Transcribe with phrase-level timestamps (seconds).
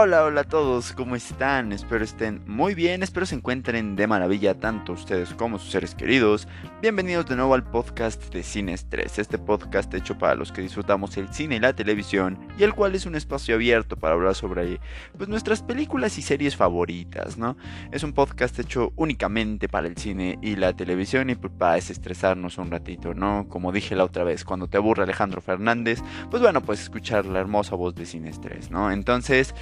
[0.00, 1.72] Hola, hola a todos, ¿cómo están?
[1.72, 6.46] Espero estén muy bien, espero se encuentren de maravilla tanto ustedes como sus seres queridos.
[6.80, 11.16] Bienvenidos de nuevo al podcast de Cine Estrés, este podcast hecho para los que disfrutamos
[11.16, 14.78] el cine y la televisión y el cual es un espacio abierto para hablar sobre
[15.16, 17.56] pues, nuestras películas y series favoritas, ¿no?
[17.90, 22.58] Es un podcast hecho únicamente para el cine y la televisión y pues, para desestresarnos
[22.58, 23.48] un ratito, ¿no?
[23.48, 25.98] Como dije la otra vez, cuando te aburre Alejandro Fernández,
[26.30, 28.92] pues bueno, pues escuchar la hermosa voz de Cine Estrés, ¿no?
[28.92, 29.56] Entonces...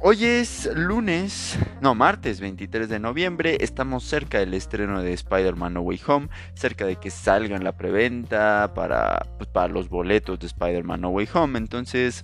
[0.00, 5.80] Hoy es lunes, no, martes 23 de noviembre, estamos cerca del estreno de Spider-Man No
[5.80, 10.46] Way Home, cerca de que salga en la preventa para, pues, para los boletos de
[10.46, 12.22] Spider-Man No Way Home, entonces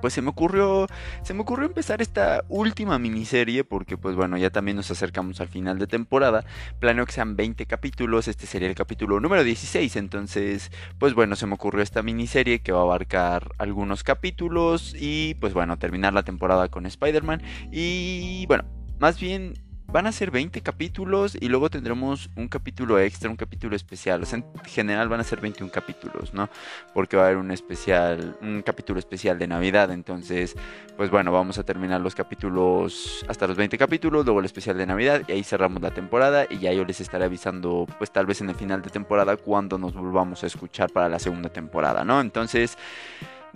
[0.00, 0.86] pues se me ocurrió
[1.22, 5.48] se me ocurrió empezar esta última miniserie porque pues bueno ya también nos acercamos al
[5.48, 6.44] final de temporada.
[6.80, 11.46] Planeo que sean 20 capítulos este sería el capítulo número 16 entonces pues bueno se
[11.46, 16.22] me ocurrió esta miniserie que va a abarcar algunos capítulos y pues bueno terminar la
[16.22, 18.64] temporada con Spider-Man y bueno
[18.98, 19.54] más bien
[19.88, 24.22] van a ser 20 capítulos y luego tendremos un capítulo extra, un capítulo especial.
[24.22, 26.48] O sea, en general van a ser 21 capítulos, ¿no?
[26.92, 29.90] Porque va a haber un especial, un capítulo especial de Navidad.
[29.90, 30.56] Entonces,
[30.96, 34.86] pues bueno, vamos a terminar los capítulos hasta los 20 capítulos, luego el especial de
[34.86, 38.40] Navidad y ahí cerramos la temporada y ya yo les estaré avisando, pues tal vez
[38.40, 42.20] en el final de temporada cuando nos volvamos a escuchar para la segunda temporada, ¿no?
[42.20, 42.76] Entonces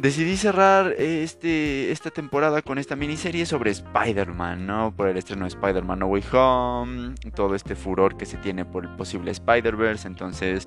[0.01, 4.95] decidí cerrar este, esta temporada con esta miniserie sobre Spider-Man, ¿no?
[4.97, 8.85] Por el estreno de Spider-Man No Way Home, todo este furor que se tiene por
[8.85, 10.67] el posible Spider-Verse, entonces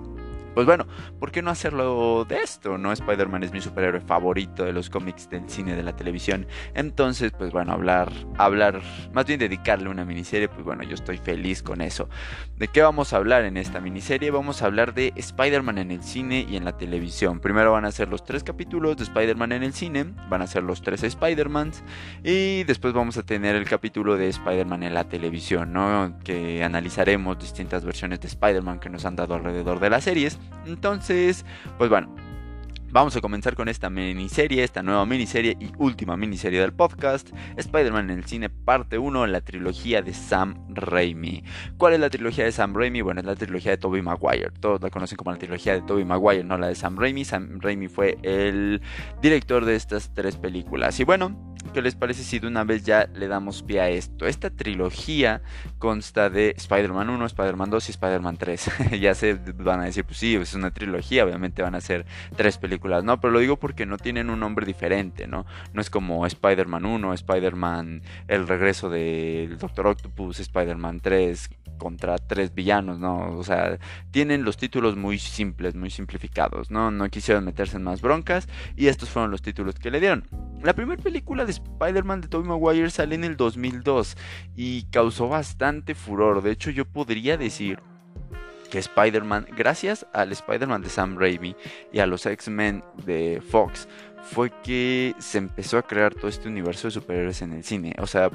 [0.53, 0.85] pues bueno,
[1.19, 2.77] ¿por qué no hacerlo de esto?
[2.77, 2.91] ¿No?
[2.91, 6.47] Spider-Man es mi superhéroe favorito de los cómics, del cine, de la televisión.
[6.73, 8.81] Entonces, pues bueno, hablar, hablar,
[9.13, 12.09] más bien dedicarle una miniserie, pues bueno, yo estoy feliz con eso.
[12.57, 14.31] ¿De qué vamos a hablar en esta miniserie?
[14.31, 17.39] Vamos a hablar de Spider-Man en el cine y en la televisión.
[17.39, 20.63] Primero van a ser los tres capítulos de Spider-Man en el cine, van a ser
[20.63, 21.83] los tres Spider-Mans,
[22.23, 26.17] y después vamos a tener el capítulo de Spider-Man en la televisión, ¿no?
[26.23, 30.39] Que analizaremos distintas versiones de Spider-Man que nos han dado alrededor de las series.
[30.65, 31.45] Entonces,
[31.77, 32.13] pues bueno,
[32.93, 38.11] Vamos a comenzar con esta miniserie, esta nueva miniserie y última miniserie del podcast, Spider-Man
[38.11, 41.43] en el cine parte 1, la trilogía de Sam Raimi.
[41.79, 43.01] ¿Cuál es la trilogía de Sam Raimi?
[43.01, 44.51] Bueno, es la trilogía de Tobey Maguire.
[44.59, 47.25] Todos la conocen como la trilogía de Tobey Maguire, no la de Sam Raimi.
[47.25, 48.79] Sam Raimi fue el
[49.23, 50.99] director de estas tres películas.
[50.99, 54.27] Y bueno, ¿Qué les parece si de una vez ya le damos pie a esto?
[54.27, 55.41] Esta trilogía
[55.79, 58.71] consta de Spider-Man 1, Spider-Man 2 y Spider-Man 3.
[59.01, 62.59] ya se van a decir, pues sí, es una trilogía, obviamente van a ser tres
[62.59, 63.19] películas, ¿no?
[63.19, 65.47] Pero lo digo porque no tienen un nombre diferente, ¿no?
[65.73, 72.53] No es como Spider-Man 1, Spider-Man El regreso del Doctor Octopus, Spider-Man 3, contra tres
[72.53, 73.37] villanos, ¿no?
[73.37, 73.77] O sea,
[74.11, 76.91] tienen los títulos muy simples, muy simplificados, ¿no?
[76.91, 80.27] No quisieron meterse en más broncas y estos fueron los títulos que le dieron.
[80.63, 84.17] La primera película de Spider-Man de Tobey Maguire sale en el 2002
[84.55, 86.41] y causó bastante furor.
[86.41, 87.79] De hecho, yo podría decir
[88.69, 91.55] que Spider-Man, gracias al Spider-Man de Sam Raimi
[91.91, 93.87] y a los X-Men de Fox,
[94.23, 97.93] fue que se empezó a crear todo este universo de superhéroes en el cine.
[97.99, 98.31] O sea,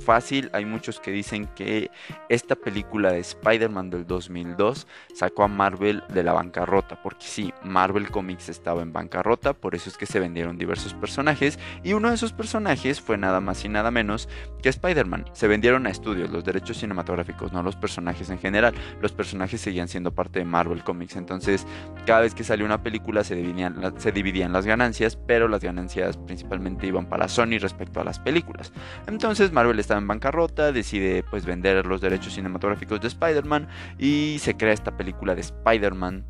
[0.00, 1.90] fácil, hay muchos que dicen que
[2.28, 8.10] esta película de Spider-Man del 2002 sacó a Marvel de la bancarrota, porque sí, Marvel
[8.10, 12.14] Comics estaba en bancarrota, por eso es que se vendieron diversos personajes, y uno de
[12.14, 14.28] esos personajes fue nada más y nada menos
[14.62, 15.26] que Spider-Man.
[15.32, 19.88] Se vendieron a estudios, los derechos cinematográficos, no los personajes en general, los personajes seguían
[19.88, 21.66] siendo parte de Marvel Comics, entonces
[22.06, 26.16] cada vez que salió una película se dividían, se dividían las ganancias, pero las ganancias
[26.16, 28.72] principalmente iban para Sony respecto a las películas.
[29.06, 33.68] Entonces Marvel estaba en bancarrota, decide pues vender los derechos cinematográficos de Spider-Man
[33.98, 36.24] y se crea esta película de Spider-Man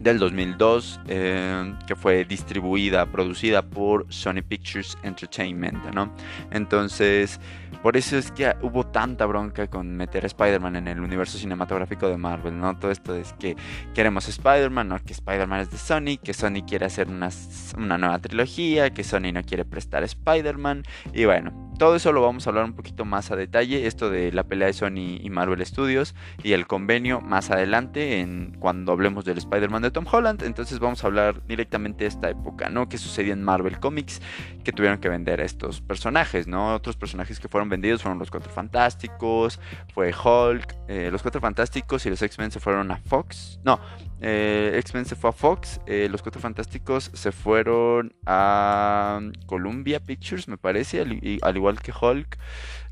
[0.00, 6.12] del 2002 eh, que fue distribuida, producida por Sony Pictures Entertainment, ¿no?
[6.50, 7.38] Entonces,
[7.82, 12.08] por eso es que hubo tanta bronca con meter a Spider-Man en el universo cinematográfico
[12.08, 12.78] de Marvel, ¿no?
[12.78, 13.56] Todo esto es que
[13.94, 14.98] queremos Spider-Man, ¿no?
[15.04, 17.28] Que Spider-Man es de Sony, que Sony quiere hacer una,
[17.76, 22.46] una nueva trilogía, que Sony no quiere prestar Spider-Man, y bueno, todo eso lo vamos
[22.46, 25.64] a hablar un poquito más a detalle, esto de la pelea de Sony y Marvel
[25.64, 30.78] Studios y el convenio más adelante en cuando hablemos del Spider-Man de Tom Holland, entonces
[30.78, 32.90] vamos a hablar directamente de esta época, ¿no?
[32.90, 34.20] Que sucedió en Marvel Comics,
[34.62, 36.74] que tuvieron que vender a estos personajes, ¿no?
[36.74, 39.58] Otros personajes que fueron vendidos fueron los Cuatro Fantásticos,
[39.94, 43.80] fue Hulk, eh, los Cuatro Fantásticos y los X-Men se fueron a Fox, no,
[44.20, 50.46] eh, X-Men se fue a Fox, eh, los Cuatro Fantásticos se fueron a Columbia Pictures,
[50.46, 52.38] me parece, al, igual que Hulk.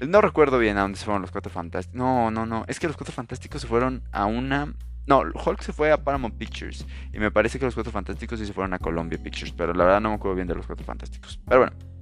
[0.06, 1.98] No recuerdo bien a dónde se fueron los Cuatro Fantásticos.
[1.98, 2.64] No, no, no.
[2.68, 4.72] Es que los Cuatro Fantásticos se fueron a una.
[5.06, 6.86] No, Hulk se fue a Paramount Pictures.
[7.12, 9.52] Y me parece que los Cuatro Fantásticos sí se fueron a Columbia Pictures.
[9.52, 11.40] Pero la verdad no me acuerdo bien de los Cuatro Fantásticos.
[11.46, 11.97] Pero bueno.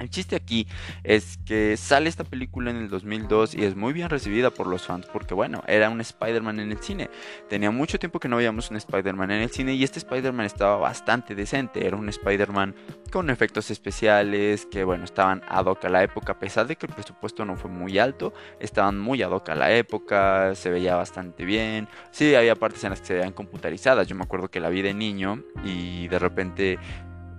[0.00, 0.66] El chiste aquí
[1.04, 4.86] es que sale esta película en el 2002 y es muy bien recibida por los
[4.86, 7.10] fans porque bueno, era un Spider-Man en el cine.
[7.50, 10.76] Tenía mucho tiempo que no veíamos un Spider-Man en el cine y este Spider-Man estaba
[10.76, 11.86] bastante decente.
[11.86, 12.74] Era un Spider-Man
[13.12, 16.86] con efectos especiales que bueno, estaban ad hoc a la época, a pesar de que
[16.86, 20.96] el presupuesto no fue muy alto, estaban muy ad hoc a la época, se veía
[20.96, 21.88] bastante bien.
[22.10, 24.08] Sí, había partes en las que se veían computarizadas.
[24.08, 26.78] Yo me acuerdo que la vi de niño y de repente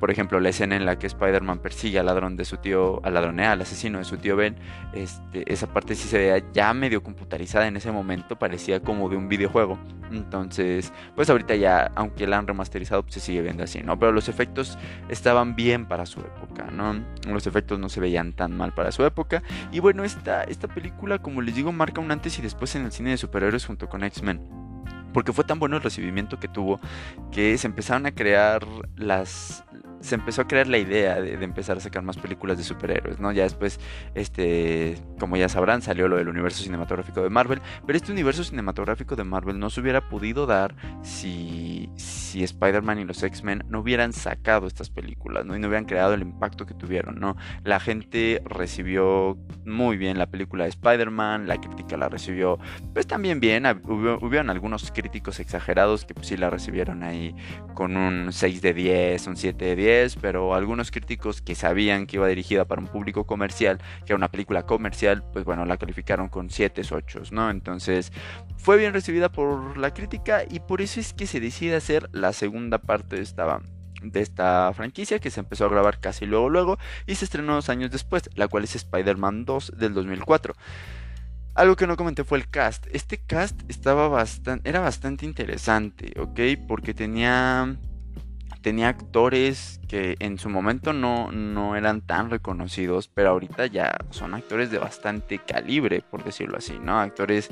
[0.01, 3.13] por ejemplo, la escena en la que Spider-Man persigue al ladrón de su tío, al
[3.13, 4.56] ladronea, al asesino de su tío Ben,
[4.94, 9.15] este, esa parte sí se veía ya medio computarizada en ese momento, parecía como de
[9.15, 9.77] un videojuego.
[10.12, 14.00] Entonces, pues ahorita ya, aunque la han remasterizado, pues se sigue viendo así, ¿no?
[14.00, 14.75] Pero los efectos
[15.07, 16.95] estaban bien para su época, ¿no?
[17.31, 19.44] Los efectos no se veían tan mal para su época.
[19.71, 22.92] Y bueno, esta, esta película, como les digo, marca un antes y después en el
[22.92, 24.42] cine de superhéroes junto con X-Men
[25.13, 26.80] porque fue tan bueno el recibimiento que tuvo
[27.31, 28.65] que se empezaron a crear
[28.95, 29.65] las
[30.01, 33.31] se empezó a crear la idea de, empezar a sacar más películas de superhéroes, ¿no?
[33.31, 33.80] Ya después,
[34.15, 39.15] este, como ya sabrán, salió lo del universo cinematográfico de Marvel, pero este universo cinematográfico
[39.15, 44.13] de Marvel no se hubiera podido dar si, si Spider-Man y los X-Men no hubieran
[44.13, 45.56] sacado estas películas, ¿no?
[45.56, 47.38] Y no hubieran creado el impacto que tuvieron, ¿no?
[47.63, 52.59] La gente recibió muy bien la película de Spider-Man, la crítica la recibió,
[52.94, 57.36] pues también bien, hubo, hubieron algunos críticos exagerados que pues sí la recibieron ahí
[57.74, 59.90] con un 6 de 10, un 7 de 10,
[60.21, 64.31] pero algunos críticos que sabían que iba dirigida para un público comercial, que era una
[64.31, 67.49] película comercial, pues bueno, la calificaron con 7, 8, ¿no?
[67.49, 68.11] Entonces
[68.57, 72.33] fue bien recibida por la crítica y por eso es que se decide hacer la
[72.33, 73.61] segunda parte de esta
[74.01, 77.69] de esta franquicia que se empezó a grabar casi luego luego y se estrenó dos
[77.69, 80.55] años después, la cual es Spider-Man 2 del 2004.
[81.53, 82.88] Algo que no comenté fue el cast.
[82.91, 86.39] Este cast estaba bastante, era bastante interesante, ¿ok?
[86.67, 87.75] Porque tenía,
[88.62, 94.34] tenía actores que en su momento no, no eran tan reconocidos, pero ahorita ya son
[94.34, 97.00] actores de bastante calibre, por decirlo así, ¿no?
[97.00, 97.50] Actores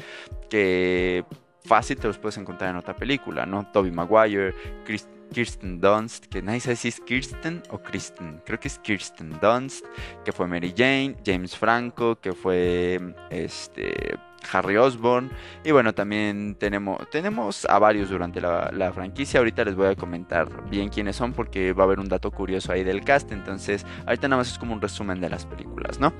[0.49, 1.25] que
[1.65, 3.67] fácil te los puedes encontrar en otra película, ¿no?
[3.71, 4.53] Toby Maguire,
[4.85, 9.39] Chris Kirsten Dunst, que nadie sabe si es Kirsten o Kristen, creo que es Kirsten
[9.39, 9.85] Dunst,
[10.25, 14.17] que fue Mary Jane, James Franco, que fue este
[14.51, 15.31] Harry Osborn.
[15.63, 19.39] Y bueno también tenemos tenemos a varios durante la, la, franquicia.
[19.39, 22.71] Ahorita les voy a comentar bien quiénes son porque va a haber un dato curioso
[22.71, 23.31] ahí del cast.
[23.31, 26.13] Entonces ahorita nada más es como un resumen de las películas no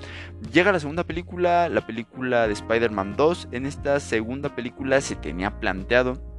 [0.51, 5.59] llega la segunda película la película de Spider-Man 2 en esta segunda película se tenía
[5.59, 6.38] planteado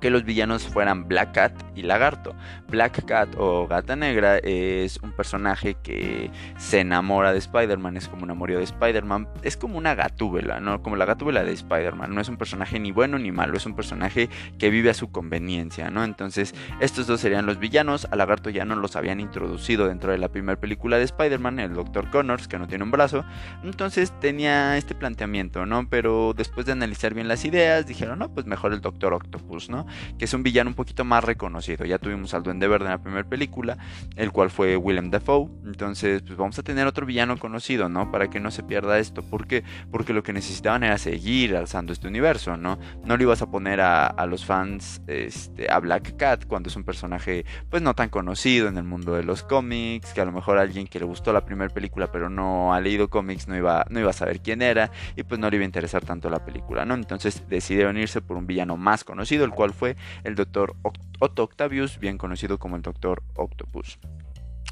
[0.00, 2.34] que los villanos fueran Black Cat y Lagarto.
[2.68, 8.24] Black Cat o Gata Negra es un personaje que se enamora de Spider-Man, es como
[8.24, 10.82] un amorío de Spider-Man, es como una gatúbela, ¿no?
[10.82, 13.74] Como la gatúbela de Spider-Man, no es un personaje ni bueno ni malo, es un
[13.74, 16.04] personaje que vive a su conveniencia, ¿no?
[16.04, 20.18] Entonces, estos dos serían los villanos, a Lagarto ya no los habían introducido dentro de
[20.18, 22.10] la primera película de Spider-Man, el Dr.
[22.10, 23.24] Connors, que no tiene un brazo,
[23.62, 25.88] entonces tenía este planteamiento, ¿no?
[25.88, 29.86] Pero después de analizar bien las ideas, dijeron, no, pues mejor el Doctor Octopus, ¿no?
[30.18, 31.84] Que es un villano un poquito más reconocido.
[31.84, 33.78] Ya tuvimos al Duende Verde en la primera película,
[34.16, 35.48] el cual fue Willem Dafoe.
[35.64, 38.10] Entonces, pues vamos a tener otro villano conocido, ¿no?
[38.10, 39.22] Para que no se pierda esto.
[39.22, 39.64] ¿Por qué?
[39.90, 42.78] Porque lo que necesitaban era seguir alzando este universo, ¿no?
[43.04, 46.84] No le ibas a poner a, los fans este, a Black Cat cuando es un
[46.84, 50.58] personaje, pues no tan conocido en el mundo de los cómics, que a lo mejor
[50.58, 54.00] alguien que le gustó la primera película pero no ha leído cómics no iba, no
[54.00, 56.84] iba a saber quién era y pues no le iba a interesar tanto la película,
[56.84, 56.94] ¿no?
[56.94, 60.76] Entonces decidieron irse por un villano más conocido, el cual fue el doctor
[61.20, 63.98] Otto Octavius, bien conocido como el doctor Octopus.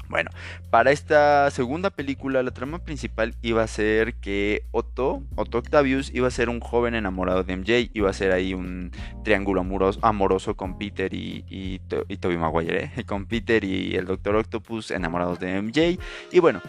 [0.07, 0.29] Bueno,
[0.69, 6.27] para esta segunda película la trama principal iba a ser que Otto, Otto Octavius, iba
[6.27, 8.91] a ser un joven enamorado de MJ, iba a ser ahí un
[9.23, 9.61] triángulo
[10.01, 11.79] amoroso, con Peter y, y,
[12.17, 13.03] Toby Maguire, ¿eh?
[13.07, 15.99] con Peter y el Doctor Octopus enamorados de MJ.
[16.31, 16.61] Y bueno,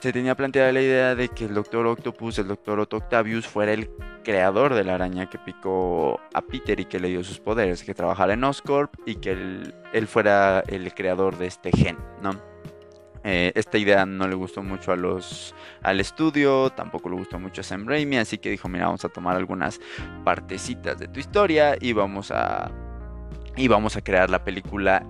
[0.00, 3.72] se tenía planteada la idea de que el Doctor Octopus, el Doctor Otto Octavius, fuera
[3.72, 3.90] el
[4.24, 7.94] creador de la araña que picó a Peter y que le dio sus poderes, que
[7.94, 12.32] trabajara en Oscorp y que él, fuera el creador de este gen, ¿no?
[13.24, 17.60] Eh, esta idea no le gustó mucho a los, al estudio, tampoco le gustó mucho
[17.62, 19.80] a Sam Raimi, así que dijo, mira, vamos a tomar algunas
[20.24, 22.70] partecitas de tu historia y vamos a,
[23.56, 25.04] y vamos a crear la película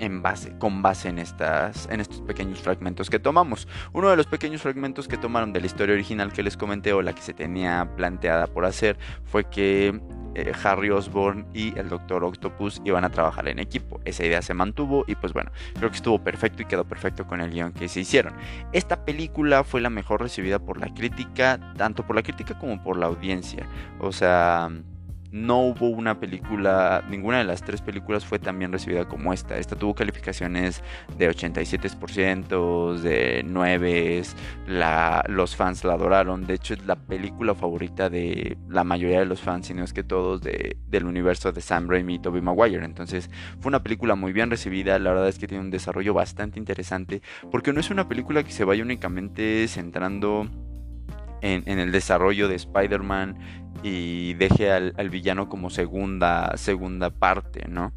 [0.00, 3.68] en base, con base en, estos pequeños fragmentos que tomamos.
[3.92, 7.02] Uno de los pequeños fragmentos que tomaron de la historia original que les comenté o
[7.02, 10.00] la que se tenía planteada por hacer fue que
[10.34, 14.00] eh, Harry Osborn y el Doctor Octopus iban a trabajar en equipo.
[14.04, 17.40] Esa idea se mantuvo y pues bueno, creo que estuvo perfecto y quedó perfecto con
[17.40, 18.34] el guion que se hicieron.
[18.72, 22.96] Esta película fue la mejor recibida por la crítica, tanto por la crítica como por
[22.96, 23.66] la audiencia.
[23.98, 24.70] O sea
[25.32, 29.58] no hubo una película, ninguna de las tres películas fue tan bien recibida como esta.
[29.58, 30.82] Esta tuvo calificaciones
[31.16, 34.22] de 87%, de 9,
[34.66, 36.46] la, los fans la adoraron.
[36.46, 39.92] De hecho, es la película favorita de la mayoría de los fans, si no es
[39.92, 42.84] que todos, de, del universo de Sam Raimi y Tobey Maguire.
[42.84, 44.98] Entonces, fue una película muy bien recibida.
[44.98, 48.52] La verdad es que tiene un desarrollo bastante interesante, porque no es una película que
[48.52, 50.48] se vaya únicamente centrando
[51.40, 53.38] en, el desarrollo de Spider-Man
[53.82, 57.92] y deje al, al, villano como segunda, segunda parte, ¿no?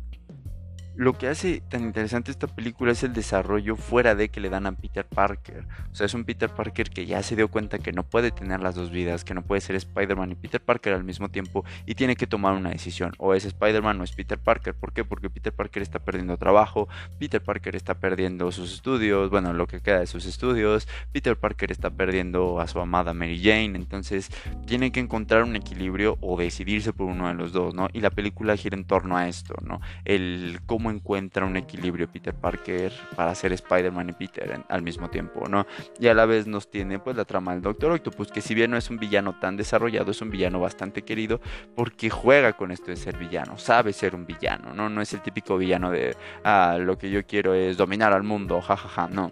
[0.95, 4.67] Lo que hace tan interesante esta película es el desarrollo fuera de que le dan
[4.67, 5.65] a Peter Parker.
[5.91, 8.61] O sea, es un Peter Parker que ya se dio cuenta que no puede tener
[8.61, 11.95] las dos vidas, que no puede ser Spider-Man y Peter Parker al mismo tiempo y
[11.95, 13.13] tiene que tomar una decisión.
[13.17, 14.75] O es Spider-Man o es Peter Parker.
[14.75, 15.03] ¿Por qué?
[15.03, 19.81] Porque Peter Parker está perdiendo trabajo, Peter Parker está perdiendo sus estudios, bueno, lo que
[19.81, 23.75] queda de sus estudios, Peter Parker está perdiendo a su amada Mary Jane.
[23.75, 24.29] Entonces,
[24.67, 27.87] tiene que encontrar un equilibrio o decidirse por uno de los dos, ¿no?
[27.93, 29.81] Y la película gira en torno a esto, ¿no?
[30.05, 35.47] El cómo encuentra un equilibrio Peter Parker para ser Spider-Man y Peter al mismo tiempo,
[35.47, 35.65] ¿no?
[35.99, 38.71] Y a la vez nos tiene pues la trama del Doctor Octopus, que si bien
[38.71, 41.41] no es un villano tan desarrollado, es un villano bastante querido
[41.75, 44.89] porque juega con esto de ser villano, sabe ser un villano, ¿no?
[44.89, 48.61] No es el típico villano de, ah, lo que yo quiero es dominar al mundo,
[48.61, 49.07] jajaja, ja, ja.
[49.07, 49.31] no.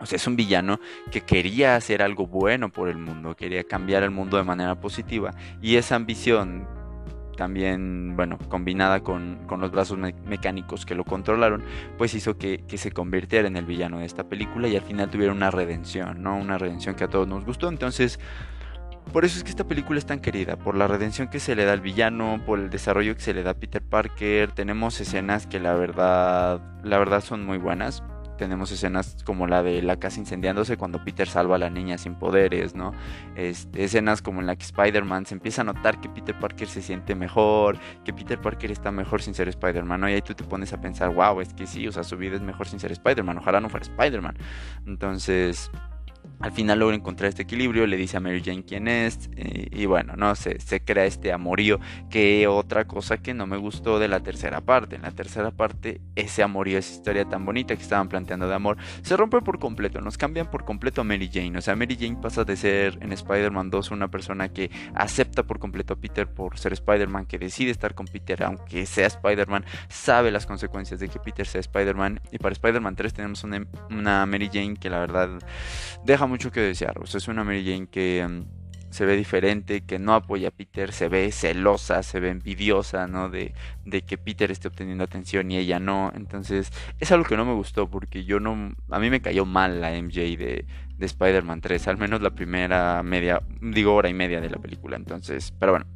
[0.00, 0.78] O sea, es un villano
[1.10, 5.34] que quería hacer algo bueno por el mundo, quería cambiar el mundo de manera positiva.
[5.60, 6.68] Y esa ambición
[7.38, 11.62] también, bueno, combinada con, los brazos mecánicos que lo controlaron,
[11.96, 15.32] pues hizo que, se convirtiera en el villano de esta película y al final tuviera
[15.32, 16.36] una redención, ¿no?
[16.36, 17.68] Una redención que a todos nos gustó.
[17.68, 18.18] Entonces,
[19.12, 21.64] por eso es que esta película es tan querida, por la redención que se le
[21.64, 24.50] da al villano, por el desarrollo que se le da a Peter Parker.
[24.50, 28.02] Tenemos escenas que la verdad, la verdad son muy buenas
[28.38, 32.14] tenemos escenas como la de la casa incendiándose cuando Peter salva a la niña sin
[32.14, 32.92] poderes, ¿no?
[33.34, 36.80] Este, escenas como en la que Spider-Man se empieza a notar que Peter Parker se
[36.80, 40.08] siente mejor, que Peter Parker está mejor sin ser Spider-Man.
[40.08, 42.36] Y ahí tú te pones a pensar, wow, es que sí, o sea, su vida
[42.36, 44.36] es mejor sin ser Spider-Man, ojalá no fuera Spider-Man.
[44.86, 45.70] Entonces,
[46.40, 50.14] al final logra encontrar este equilibrio, le dice a Mary Jane quién es y, bueno,
[50.16, 51.80] no sé, se, crea este amorío
[52.10, 54.96] que otra cosa que no me gustó de la tercera parte.
[54.96, 58.76] En la tercera parte ese amorío, esa historia tan bonita que estaban planteando de amor,
[59.02, 61.58] se rompe por completo, nos cambian por completo a Mary Jane.
[61.58, 65.58] O sea, Mary Jane pasa de ser en Spider-Man 2 una persona que acepta por
[65.58, 70.30] completo a Peter por ser Spider-Man, que decide estar con Peter aunque sea Spider-Man, sabe
[70.30, 72.20] las consecuencias de que Peter sea Spider-Man.
[72.30, 75.30] Y para Spider-Man 3 tenemos una, una Mary Jane que la verdad
[76.04, 76.98] deja mucho que desear.
[76.98, 78.58] O sea, es una Mary Jane que mm,
[78.90, 83.28] se ve diferente, que no apoya a Peter, se ve celosa, se ve envidiosa, ¿no?
[83.28, 83.52] De,
[83.84, 86.12] de, que Peter esté obteniendo atención y ella no.
[86.14, 88.74] Entonces, es algo que no me gustó porque yo no.
[88.90, 90.64] A mí me cayó mal la MJ de,
[90.96, 94.96] de Spider-Man 3, al menos la primera media, digo, hora y media de la película.
[94.96, 95.86] Entonces, pero bueno.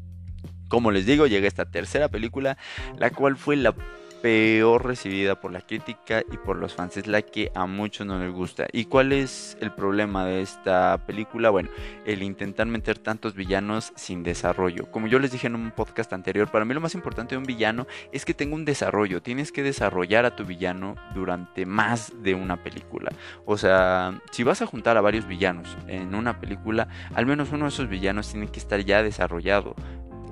[0.68, 2.56] Como les digo, llega esta tercera película,
[2.96, 3.74] la cual fue la
[4.22, 6.96] peor recibida por la crítica y por los fans.
[6.96, 8.66] Es la que a muchos no les gusta.
[8.72, 11.50] ¿Y cuál es el problema de esta película?
[11.50, 11.68] Bueno,
[12.06, 14.90] el intentar meter tantos villanos sin desarrollo.
[14.90, 17.44] Como yo les dije en un podcast anterior, para mí lo más importante de un
[17.44, 19.22] villano es que tenga un desarrollo.
[19.22, 23.10] Tienes que desarrollar a tu villano durante más de una película.
[23.44, 27.64] O sea, si vas a juntar a varios villanos en una película, al menos uno
[27.64, 29.74] de esos villanos tiene que estar ya desarrollado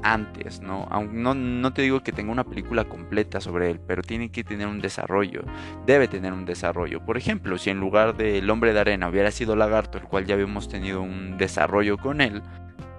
[0.02, 0.88] antes, ¿no?
[1.12, 1.34] ¿no?
[1.34, 4.80] No te digo que tenga una película completa sobre él, pero tiene que tener un
[4.80, 5.42] desarrollo,
[5.86, 7.04] debe tener un desarrollo.
[7.04, 10.34] Por ejemplo, si en lugar del hombre de arena hubiera sido lagarto, el cual ya
[10.34, 12.42] habíamos tenido un desarrollo con él,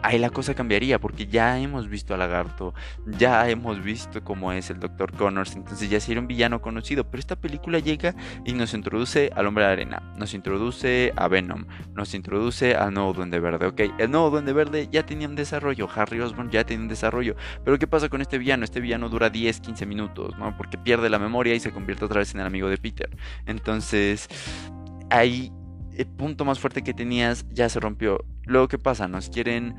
[0.04, 2.74] ahí la cosa cambiaría porque ya hemos visto a Lagarto,
[3.06, 5.14] ya hemos visto cómo es el Dr.
[5.14, 8.16] Connors, entonces ya sería un villano conocido, pero esta película llega
[8.46, 13.14] y nos introduce al Hombre de Arena, nos introduce a Venom, nos introduce al nuevo
[13.14, 16.84] Duende Verde, ok, el nuevo Duende Verde ya tenía un desarrollo, Harry Osborn ya tenía
[16.84, 18.64] un desarrollo, pero ¿qué pasa con este villano?
[18.64, 20.56] Este villano dura 10, 15 minutos, ¿no?
[20.58, 23.10] Porque pierde la memoria y se convierte otra vez en el amigo de Peter,
[23.46, 24.28] entonces
[25.10, 25.52] ahí
[25.98, 28.26] el punto más fuerte que tenías ya se rompió.
[28.46, 29.08] Luego, ¿qué pasa?
[29.08, 29.76] Nos quieren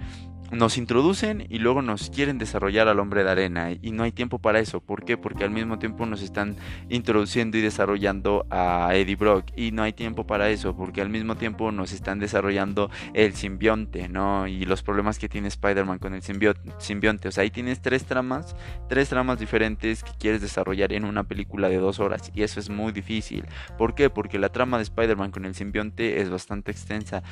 [0.52, 4.38] nos introducen y luego nos quieren desarrollar al hombre de arena y no hay tiempo
[4.38, 4.80] para eso.
[4.80, 5.16] ¿Por qué?
[5.16, 6.56] Porque al mismo tiempo nos están
[6.90, 11.36] introduciendo y desarrollando a Eddie Brock y no hay tiempo para eso porque al mismo
[11.36, 14.46] tiempo nos están desarrollando el simbionte, ¿no?
[14.46, 17.28] Y los problemas que tiene Spider-Man con el simbionte.
[17.28, 18.54] O sea, ahí tienes tres tramas,
[18.88, 22.68] tres tramas diferentes que quieres desarrollar en una película de dos horas y eso es
[22.68, 23.46] muy difícil.
[23.78, 24.10] ¿Por qué?
[24.10, 27.22] Porque la trama de Spider-Man con el simbionte es bastante extensa.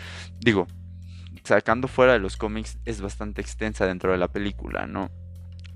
[0.40, 0.66] Digo,
[1.44, 5.10] sacando fuera de los cómics es bastante extensa dentro de la película, ¿no?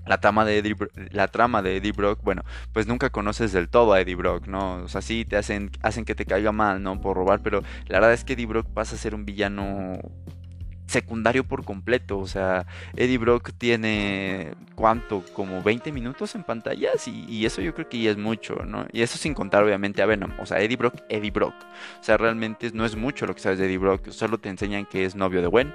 [0.05, 0.75] La trama, de Eddie,
[1.11, 2.43] la trama de Eddie Brock, bueno,
[2.73, 4.83] pues nunca conoces del todo a Eddie Brock, ¿no?
[4.83, 7.01] O sea, sí te hacen, hacen que te caiga mal, ¿no?
[7.01, 9.97] Por robar, pero la verdad es que Eddie Brock pasa a ser un villano
[10.87, 12.17] secundario por completo.
[12.19, 12.65] O sea,
[12.95, 18.11] Eddie Brock tiene cuánto, como 20 minutos en pantallas y, eso yo creo que ya
[18.11, 18.87] es mucho, ¿no?
[18.91, 20.31] Y eso sin contar obviamente a Venom.
[20.39, 21.53] O sea, Eddie Brock, Eddie Brock.
[21.99, 24.09] O sea, realmente no es mucho lo que sabes de Eddie Brock.
[24.09, 25.73] Solo te enseñan que es novio de Gwen,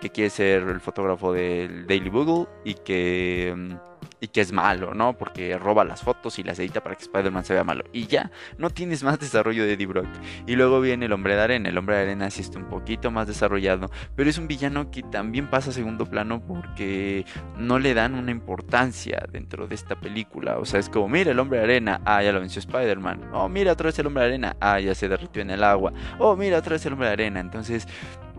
[0.00, 3.89] que quiere ser el fotógrafo del Daily Bugle y que mm,
[4.20, 5.16] y que es malo, ¿no?
[5.16, 7.84] Porque roba las fotos y las edita para que Spider-Man se vea malo.
[7.92, 10.08] Y ya, no tienes más desarrollo de Eddie Brock.
[10.46, 11.68] Y luego viene el hombre de arena.
[11.68, 15.02] El hombre de arena sí está un poquito más desarrollado, pero es un villano que
[15.02, 17.24] también pasa a segundo plano porque
[17.56, 20.58] no le dan una importancia dentro de esta película.
[20.58, 23.30] O sea, es como, mira el hombre de arena, ah, ya lo venció Spider-Man.
[23.32, 25.92] Oh, mira otra vez el hombre de arena, ah, ya se derritió en el agua.
[26.18, 27.40] Oh, mira otra vez el hombre de arena.
[27.40, 27.86] Entonces,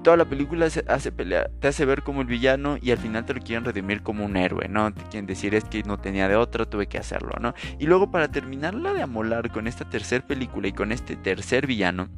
[0.04, 3.26] toda la película se hace pelear, te hace ver como el villano y al final
[3.26, 4.94] te lo quieren redimir como un héroe, ¿no?
[4.94, 7.54] Te quieren decir es que no tenía de otra, tuve que hacerlo, ¿no?
[7.80, 12.10] Y luego para terminarla de amolar con esta tercera película y con este tercer villano,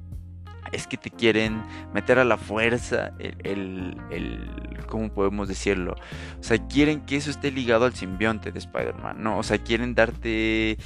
[0.71, 1.61] es que te quieren
[1.93, 5.95] meter a la fuerza el, el, el, ¿cómo podemos decirlo?
[6.39, 9.37] O sea, quieren que eso esté ligado al simbionte de Spider-Man, ¿no?
[9.37, 10.77] O sea, quieren darte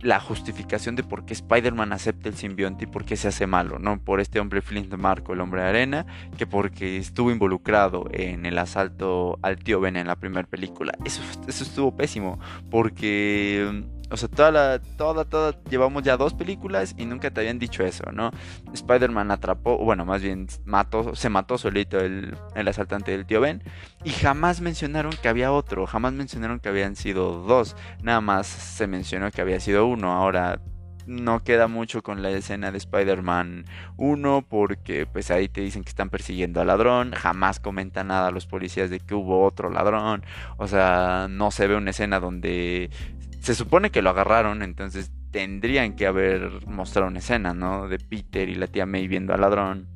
[0.00, 3.78] la justificación de por qué Spider-Man acepta el simbionte y por qué se hace malo,
[3.78, 3.98] ¿no?
[3.98, 8.58] Por este hombre Flint Marco, el hombre de arena, que porque estuvo involucrado en el
[8.58, 10.92] asalto al tío Ben en la primera película.
[11.04, 12.38] Eso, eso estuvo pésimo,
[12.70, 17.58] porque o sea, toda la, toda, toda, llevamos ya dos películas y nunca te habían
[17.58, 18.30] dicho eso, ¿no?
[18.72, 23.62] Spider-Man atrapó, bueno, más bien mató, se mató solito el, el, asaltante del tío Ben.
[24.04, 27.76] Y jamás mencionaron que había otro, jamás mencionaron que habían sido dos.
[28.02, 30.12] Nada más se mencionó que había sido uno.
[30.12, 30.60] Ahora
[31.06, 33.64] no queda mucho con la escena de Spider-Man
[33.96, 38.30] 1 porque pues ahí te dicen que están persiguiendo al ladrón, jamás comenta nada a
[38.30, 40.24] los policías de que hubo otro ladrón,
[40.56, 42.90] o sea, no se ve una escena donde
[43.44, 47.88] se supone que lo agarraron, entonces tendrían que haber mostrado una escena, ¿no?
[47.88, 49.86] De Peter y la tía May viendo al ladrón,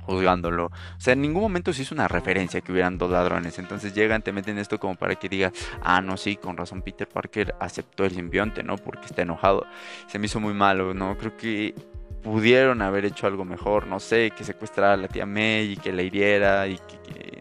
[0.00, 0.66] juzgándolo.
[0.66, 3.58] O sea, en ningún momento se hizo una referencia que hubieran dos ladrones.
[3.58, 5.52] Entonces llegan, te meten esto como para que diga,
[5.82, 8.78] ah, no, sí, con razón Peter Parker aceptó el simbionte, ¿no?
[8.78, 9.66] Porque está enojado.
[10.06, 11.18] Se me hizo muy malo, ¿no?
[11.18, 11.74] Creo que
[12.22, 15.92] pudieron haber hecho algo mejor, no sé, que secuestrara a la tía May y que
[15.92, 17.37] la hiriera y que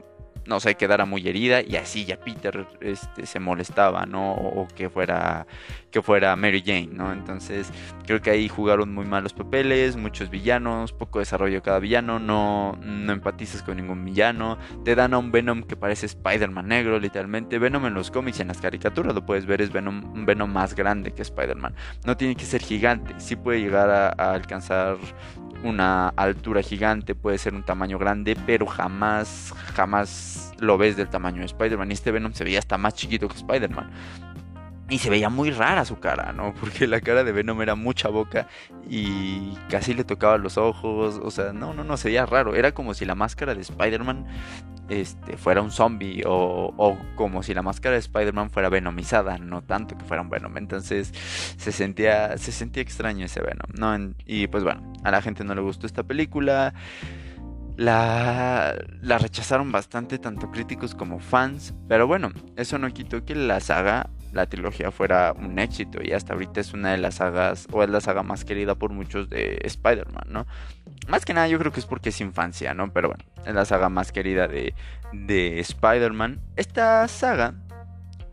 [0.47, 4.33] no sé, quedara muy herida y así ya Peter este, se molestaba, ¿no?
[4.33, 5.45] O que fuera,
[5.91, 7.11] que fuera Mary Jane, ¿no?
[7.11, 7.71] Entonces
[8.05, 12.77] creo que ahí jugaron muy mal los papeles, muchos villanos, poco desarrollo cada villano, no,
[12.81, 17.59] no empatizas con ningún villano, te dan a un Venom que parece Spider-Man negro, literalmente.
[17.59, 20.75] Venom en los cómics en las caricaturas lo puedes ver, es Venom, un Venom más
[20.75, 21.75] grande que Spider-Man.
[22.05, 24.97] No tiene que ser gigante, sí puede llegar a alcanzar
[25.63, 31.39] una altura gigante, puede ser un tamaño grande, pero jamás, jamás lo ves del tamaño
[31.39, 31.91] de Spider-Man.
[31.91, 33.89] Y este Venom se veía hasta más chiquito que Spider-Man.
[34.89, 36.53] Y se veía muy rara su cara, ¿no?
[36.59, 38.47] Porque la cara de Venom era mucha boca
[38.89, 41.19] y casi le tocaba los ojos.
[41.21, 42.55] O sea, no, no, no, se veía raro.
[42.55, 44.25] Era como si la máscara de Spider-Man
[44.89, 49.61] este, fuera un zombie o, o, como si la máscara de Spider-Man fuera venomizada, no
[49.61, 50.57] tanto que fuera un Venom.
[50.57, 51.11] Entonces
[51.57, 54.13] se sentía, se sentía extraño ese Venom, ¿no?
[54.25, 56.73] Y pues bueno, a la gente no le gustó esta película.
[57.75, 61.75] La, la rechazaron bastante, tanto críticos como fans.
[61.87, 66.33] Pero bueno, eso no quitó que la saga la trilogía fuera un éxito y hasta
[66.33, 69.59] ahorita es una de las sagas o es la saga más querida por muchos de
[69.63, 70.45] Spider-Man, ¿no?
[71.07, 72.91] Más que nada yo creo que es porque es infancia, ¿no?
[72.91, 74.73] Pero bueno, es la saga más querida de,
[75.13, 76.41] de Spider-Man.
[76.55, 77.55] Esta saga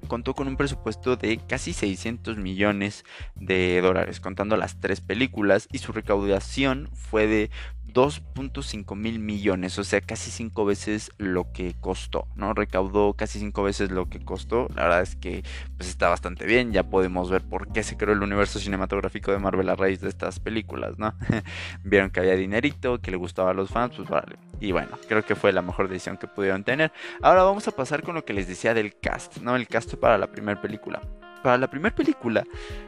[0.06, 3.04] contó con un presupuesto de casi 600 millones
[3.34, 7.50] de dólares, contando las tres películas, y su recaudación fue de
[7.94, 12.52] 2.5 mil millones, o sea, casi cinco veces lo que costó, ¿no?
[12.52, 14.68] Recaudó casi cinco veces lo que costó.
[14.74, 15.44] La verdad es que
[15.76, 16.72] pues está bastante bien.
[16.72, 20.08] Ya podemos ver por qué se creó el universo cinematográfico de Marvel a raíz de
[20.08, 21.14] estas películas, ¿no?
[21.84, 24.36] Vieron que había dinerito, que le gustaba a los fans, pues vale.
[24.60, 26.92] Y bueno, creo que fue la mejor decisión que pudieron tener.
[27.22, 29.54] Ahora vamos a pasar con lo que les decía del cast, ¿no?
[29.54, 31.00] El cast para la primera película
[31.44, 32.42] para la primera película,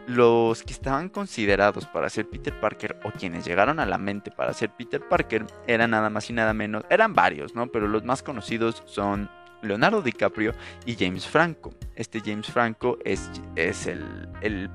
[0.06, 4.54] los que estaban considerados para ser Peter Parker o quienes llegaron a la mente para
[4.54, 7.66] ser Peter Parker eran nada más y nada menos, eran varios, ¿no?
[7.66, 9.28] Pero los más conocidos son
[9.60, 10.54] Leonardo DiCaprio
[10.86, 11.74] y James Franco.
[11.96, 14.70] Este James Franco es, es el, el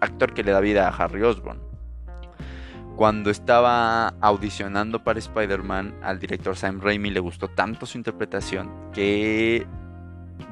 [0.00, 1.60] actor que le da vida a Harry Osborn.
[2.96, 9.64] Cuando estaba audicionando para Spider-Man, al director Sam Raimi le gustó tanto su interpretación que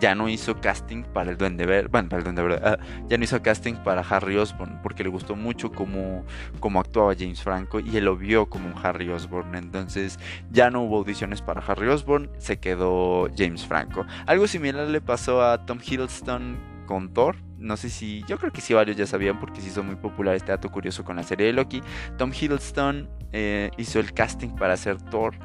[0.00, 3.18] ya no hizo casting para el Duende Verde, bueno, para el Duende Verde, ah, ya
[3.18, 6.24] no hizo casting para Harry Osborn porque le gustó mucho cómo,
[6.60, 10.18] cómo actuaba James Franco y él lo vio como un Harry Osborn, entonces
[10.50, 14.06] ya no hubo audiciones para Harry Osborn, se quedó James Franco.
[14.26, 18.60] Algo similar le pasó a Tom Hiddleston con Thor, no sé si, yo creo que
[18.60, 21.46] sí varios ya sabían porque se hizo muy popular este dato curioso con la serie
[21.46, 21.80] de Loki.
[22.18, 25.36] Tom Hiddleston eh, hizo el casting para hacer Thor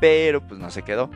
[0.00, 1.10] pero pues no se quedó.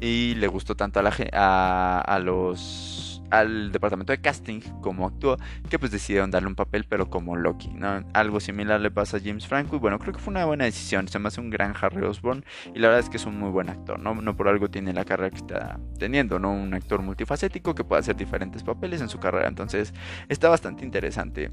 [0.00, 5.36] Y le gustó tanto a, la, a, a los al departamento de casting como actuó,
[5.68, 8.04] que pues decidieron darle un papel pero como Loki, ¿no?
[8.12, 11.08] Algo similar le pasa a James Franco y bueno, creo que fue una buena decisión,
[11.08, 13.50] se me hace un gran Harry Osborn y la verdad es que es un muy
[13.50, 14.14] buen actor, ¿no?
[14.14, 16.52] No por algo tiene la carrera que está teniendo, ¿no?
[16.52, 19.92] Un actor multifacético que puede hacer diferentes papeles en su carrera, entonces
[20.28, 21.50] está bastante interesante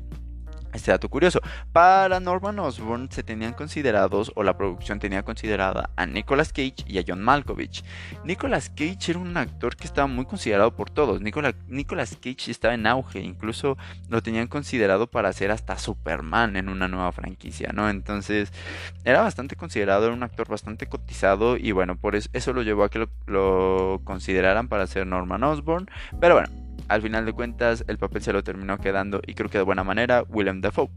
[0.74, 1.40] este dato curioso.
[1.72, 6.98] Para Norman Osborn se tenían considerados, o la producción tenía considerada, a Nicolas Cage y
[6.98, 7.84] a John Malkovich.
[8.24, 11.22] Nicolas Cage era un actor que estaba muy considerado por todos.
[11.22, 13.78] Nicolas, Nicolas Cage estaba en auge, incluso
[14.10, 17.90] lo tenían considerado para ser hasta Superman en una nueva franquicia, ¿no?
[17.90, 18.52] Entonces
[19.04, 22.84] era bastante considerado, era un actor bastante cotizado y bueno, por eso, eso lo llevó
[22.84, 25.90] a que lo, lo consideraran para ser Norman Osborn.
[26.20, 29.58] Pero bueno, al final de cuentas, el papel se lo terminó quedando y creo que
[29.58, 30.90] de buena manera Willem Dafoe.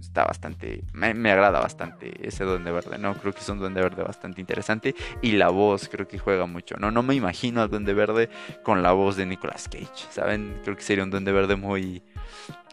[0.00, 3.14] Está bastante, me, agrada bastante ese Duende Verde, ¿no?
[3.14, 6.76] Creo que es un Duende Verde bastante interesante y la voz creo que juega mucho,
[6.78, 6.90] ¿no?
[6.90, 8.28] No me imagino al Duende Verde
[8.64, 10.58] con la voz de Nicolas Cage, ¿saben?
[10.64, 12.02] Creo que sería un Duende Verde muy,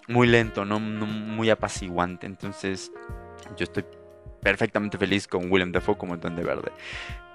[0.08, 0.80] muy lento, ¿no?
[0.80, 2.91] muy apaciguante, entonces
[3.56, 3.84] yo estoy
[4.48, 6.72] perfectamente feliz con Willem Dafoe como el Duende Verde.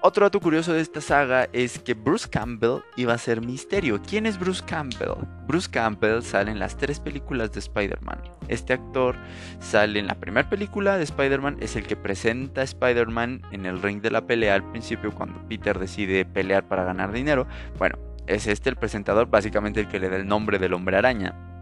[0.01, 4.01] Otro dato curioso de esta saga es que Bruce Campbell iba a ser Misterio.
[4.01, 5.23] ¿Quién es Bruce Campbell?
[5.45, 8.19] Bruce Campbell sale en las tres películas de Spider-Man.
[8.47, 9.15] Este actor
[9.59, 13.79] sale en la primera película de Spider-Man, es el que presenta a Spider-Man en el
[13.79, 17.45] ring de la pelea al principio cuando Peter decide pelear para ganar dinero.
[17.77, 21.52] Bueno, es este el presentador, básicamente el que le da el nombre del hombre araña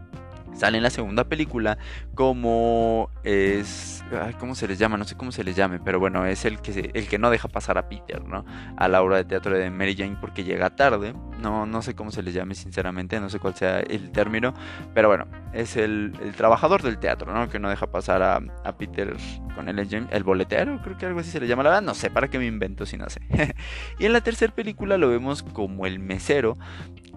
[0.54, 1.78] sale en la segunda película
[2.16, 4.04] como es
[4.40, 6.92] cómo se les llama no sé cómo se les llame pero bueno es el que
[6.94, 8.46] el que no deja pasar a Peter no
[8.78, 11.14] a la obra de teatro de Mary Jane porque llega tarde.
[11.40, 14.54] No no sé cómo se les llame sinceramente no sé cuál sea el término
[14.94, 19.16] pero bueno es el, trabajador del teatro no que no deja pasar a, a Peter
[19.56, 19.80] con el
[20.12, 22.38] el boletero creo que algo así se le llama la verdad no sé para qué
[22.38, 23.22] me invento si no sé
[24.00, 26.58] y en la tercera película lo vemos como el mesero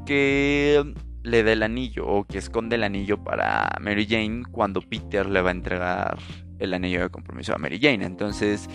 [0.07, 5.27] que le da el anillo o que esconde el anillo para Mary Jane cuando Peter
[5.27, 6.19] le va a entregar
[6.59, 8.05] el anillo de compromiso a Mary Jane.
[8.05, 8.69] Entonces,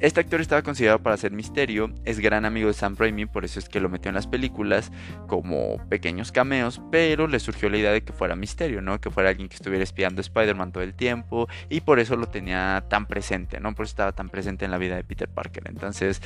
[0.00, 3.58] este actor estaba considerado para ser misterio, es gran amigo de Sam Raimi, por eso
[3.58, 4.92] es que lo metió en las películas
[5.26, 9.00] como pequeños cameos, pero le surgió la idea de que fuera misterio, ¿no?
[9.00, 12.26] Que fuera alguien que estuviera espiando a Spider-Man todo el tiempo y por eso lo
[12.26, 13.74] tenía tan presente, ¿no?
[13.74, 15.64] Por eso estaba tan presente en la vida de Peter Parker.
[15.66, 16.20] Entonces,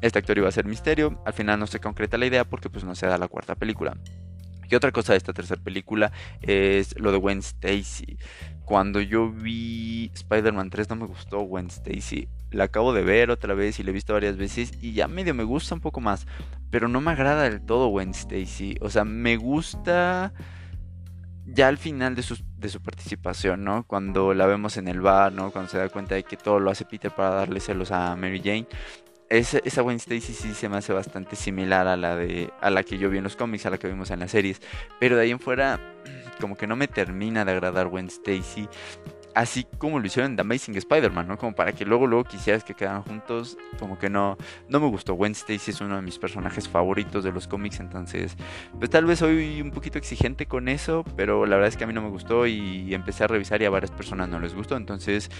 [0.00, 2.84] este actor iba a ser misterio, al final no se concreta la idea porque pues
[2.84, 3.96] no se da la cuarta película.
[4.70, 8.18] Y otra cosa de esta tercera película es lo de Gwen Stacy.
[8.64, 12.28] Cuando yo vi Spider-Man 3 no me gustó Gwen Stacy.
[12.50, 15.34] La acabo de ver otra vez y la he visto varias veces y ya medio
[15.34, 16.26] me gusta un poco más.
[16.70, 18.76] Pero no me agrada del todo Gwen Stacy.
[18.80, 20.32] O sea, me gusta
[21.46, 23.86] ya al final de su, de su participación, ¿no?
[23.86, 25.50] Cuando la vemos en el bar, ¿no?
[25.50, 28.40] Cuando se da cuenta de que todo lo hace Peter para darle celos a Mary
[28.42, 28.66] Jane
[29.28, 32.82] esa, esa Gwen Stacy sí se me hace bastante similar a la de a la
[32.82, 34.60] que yo vi en los cómics, a la que vimos en las series.
[35.00, 35.80] Pero de ahí en fuera,
[36.40, 38.68] como que no me termina de agradar Gwen Stacy
[39.34, 41.38] así como lo hicieron en The Amazing Spider-Man, ¿no?
[41.38, 44.36] Como para que luego, luego quisieras que quedaran juntos, como que no,
[44.68, 45.14] no me gustó.
[45.14, 48.36] Gwen Stacy es uno de mis personajes favoritos de los cómics, entonces,
[48.78, 51.86] pues tal vez soy un poquito exigente con eso, pero la verdad es que a
[51.86, 54.76] mí no me gustó y empecé a revisar y a varias personas no les gustó,
[54.76, 55.30] entonces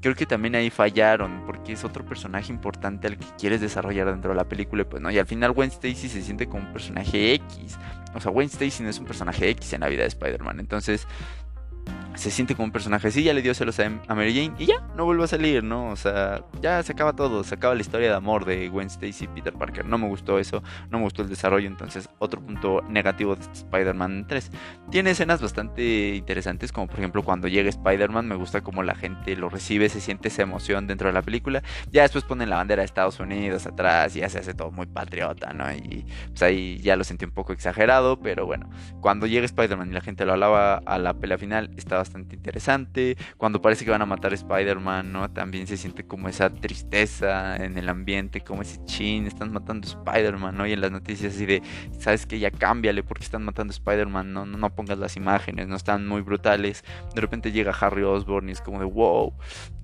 [0.00, 4.30] creo que también ahí fallaron, porque es otro personaje importante al que quieres desarrollar dentro
[4.30, 7.34] de la película, pues no, y al final Gwen Stacy se siente como un personaje
[7.34, 7.78] X.
[8.14, 10.60] O sea, Gwen Stacy no es un personaje X en la vida de Spider-Man.
[10.60, 11.06] Entonces,
[12.18, 14.80] se siente como un personaje así, ya le dio celos a, Mary Jane y ya,
[14.96, 15.90] no vuelve a salir, ¿no?
[15.90, 19.24] O sea, ya se acaba todo, se acaba la historia de amor de Gwen Stacy
[19.24, 19.86] y Peter Parker.
[19.86, 24.26] No me gustó eso, no me gustó el desarrollo, entonces otro punto negativo de Spider-Man
[24.26, 24.50] 3.
[24.90, 29.36] Tiene escenas bastante interesantes, como por ejemplo cuando llega Spider-Man, me gusta cómo la gente
[29.36, 31.62] lo recibe, se siente esa emoción dentro de la película.
[31.92, 34.86] Ya después ponen la bandera de Estados Unidos atrás y ya se hace todo muy
[34.86, 35.72] patriota, ¿no?
[35.72, 38.68] Y pues ahí ya lo sentí un poco exagerado, pero bueno,
[39.00, 43.16] cuando llega Spider-Man y la gente lo alaba a la pelea final, está bastante interesante.
[43.36, 45.30] Cuando parece que van a matar a Spider-Man, ¿no?
[45.30, 49.90] También se siente como esa tristeza en el ambiente, como ese chin, están matando a
[49.90, 50.66] Spider-Man, ¿no?
[50.66, 51.62] Y en las noticias así de,
[51.98, 54.46] sabes que ya cámbiale porque están matando a Spider-Man, ¿no?
[54.46, 54.70] ¿no?
[54.74, 56.84] pongas las imágenes, no están muy brutales.
[57.14, 59.34] De repente llega Harry Osborn y es como de wow.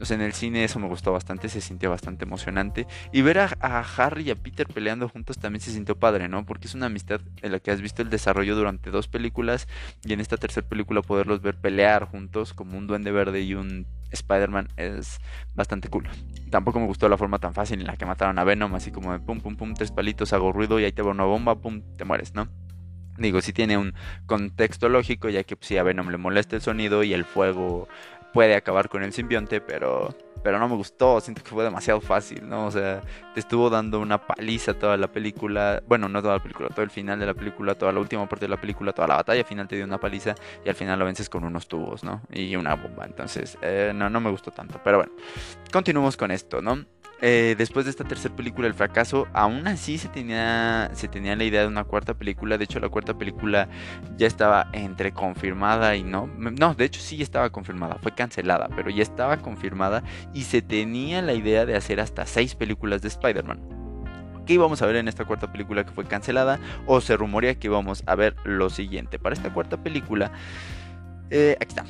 [0.01, 2.87] O sea, en el cine eso me gustó bastante, se sintió bastante emocionante.
[3.13, 6.47] Y ver a, a Harry y a Peter peleando juntos también se sintió padre, ¿no?
[6.47, 9.69] Porque es una amistad en la que has visto el desarrollo durante dos películas
[10.05, 13.87] y en esta tercera película poderlos ver pelear juntos como un duende verde y un
[14.11, 15.19] Spider-Man es
[15.55, 16.09] bastante cool.
[16.51, 19.13] Tampoco me gustó la forma tan fácil en la que mataron a Venom, así como
[19.13, 21.83] de pum, pum, pum, tres palitos, hago ruido y ahí te va una bomba, pum,
[21.97, 22.49] te mueres, ¿no?
[23.17, 23.95] Digo, si tiene un
[24.27, 27.89] contexto lógico, ya que pues, a Venom le molesta el sonido y el fuego
[28.33, 32.47] puede acabar con el simbionte, pero pero no me gustó, siento que fue demasiado fácil,
[32.47, 32.67] ¿no?
[32.67, 33.01] O sea,
[33.33, 36.91] te estuvo dando una paliza toda la película, bueno, no toda la película, todo el
[36.91, 39.67] final de la película, toda la última parte de la película, toda la batalla final
[39.67, 42.21] te dio una paliza y al final lo vences con unos tubos, ¿no?
[42.31, 45.13] Y una bomba, entonces, eh, no, no me gustó tanto, pero bueno,
[45.73, 46.85] continuemos con esto, ¿no?
[47.21, 51.45] Eh, después de esta tercera película, el fracaso, aún así se tenía, se tenía la
[51.45, 52.59] idea de una cuarta película.
[52.59, 53.69] De hecho, la cuarta película
[54.17, 56.27] ya estaba entre confirmada y no.
[56.27, 57.99] No, de hecho sí estaba confirmada.
[58.03, 60.03] Fue cancelada, pero ya estaba confirmada
[60.35, 63.85] y se tenía la idea de hacer hasta seis películas de Spider-Man.
[64.47, 66.59] ¿Qué íbamos a ver en esta cuarta película que fue cancelada?
[66.87, 69.19] O se rumorea que íbamos a ver lo siguiente.
[69.19, 70.33] Para esta cuarta película
[71.31, 71.85] eh, aquí está.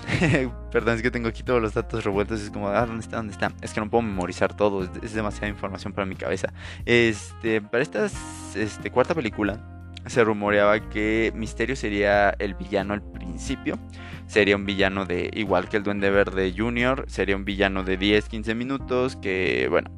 [0.70, 2.40] Perdón, es que tengo aquí todos los datos revueltos.
[2.40, 3.16] Es como, ah, ¿dónde está?
[3.16, 3.52] ¿Dónde está?
[3.62, 4.84] Es que no puedo memorizar todo.
[5.02, 6.52] Es, demasiada información para mi cabeza.
[6.84, 8.08] Este, para esta
[8.54, 9.60] este, cuarta película,
[10.06, 13.78] se rumoreaba que Misterio sería el villano al principio.
[14.26, 18.54] Sería un villano de, igual que el Duende Verde Junior, sería un villano de 10-15
[18.54, 19.90] minutos que, bueno,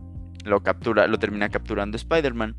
[0.45, 2.57] lo captura, lo termina capturando Spider-Man.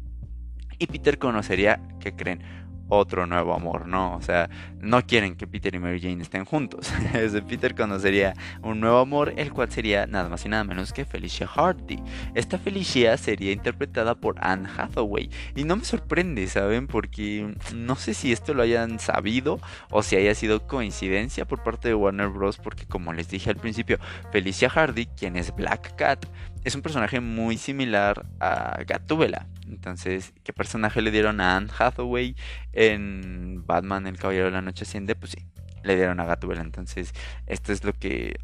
[0.80, 2.67] Y Peter conocería, ¿qué creen?
[2.90, 4.16] Otro nuevo amor, ¿no?
[4.16, 6.92] O sea, no quieren que Peter y Mary Jane estén juntos.
[7.48, 11.48] Peter conocería un nuevo amor, el cual sería nada más y nada menos que Felicia
[11.48, 12.02] Hardy.
[12.36, 15.30] Esta Felicia sería interpretada por Anne Hathaway.
[15.56, 16.88] Y no me sorprende, ¿saben?
[16.88, 19.60] Porque no sé si esto lo hayan sabido
[19.92, 22.58] o si haya sido coincidencia por parte de Warner Bros.
[22.58, 24.00] Porque como les dije al principio,
[24.32, 26.26] Felicia Hardy, quien es Black Cat,
[26.68, 29.48] es un personaje muy similar a Gatúbela.
[29.70, 32.36] Entonces, ¿qué personaje le dieron a Anne Hathaway
[32.74, 35.16] en Batman, el Caballero de la Noche Asciende?
[35.16, 35.48] Pues sí,
[35.84, 36.62] le dieron a Gatúbela.
[36.62, 37.14] Entonces,
[37.46, 38.36] esto es lo que.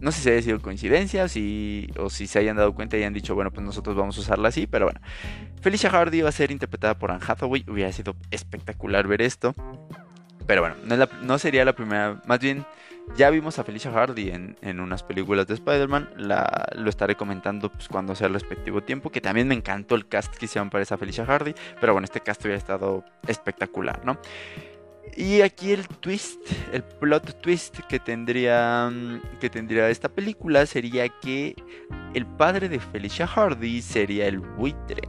[0.00, 3.34] No sé si haya sido coincidencia o si, se hayan dado cuenta y hayan dicho,
[3.34, 5.00] bueno, pues nosotros vamos a usarla así, pero bueno.
[5.60, 7.66] Felicia Hardy va a ser interpretada por Anne Hathaway.
[7.68, 9.54] Hubiera sido espectacular ver esto.
[10.46, 12.22] Pero bueno, no, no sería la primera.
[12.24, 12.64] Más bien
[13.16, 16.10] ya vimos a Felicia Hardy en, unas películas de Spider-Man.
[16.76, 19.10] Lo estaré comentando pues, cuando sea el respectivo tiempo.
[19.10, 21.54] Que también me encantó el cast que hicieron para esa Felicia Hardy.
[21.80, 24.18] Pero bueno, este cast hubiera estado espectacular, ¿no?
[25.16, 26.40] Y aquí el twist,
[26.72, 28.92] el plot twist que tendría,
[29.40, 31.56] que tendría esta película sería que
[32.14, 35.02] el padre de Felicia Hardy sería el buitre.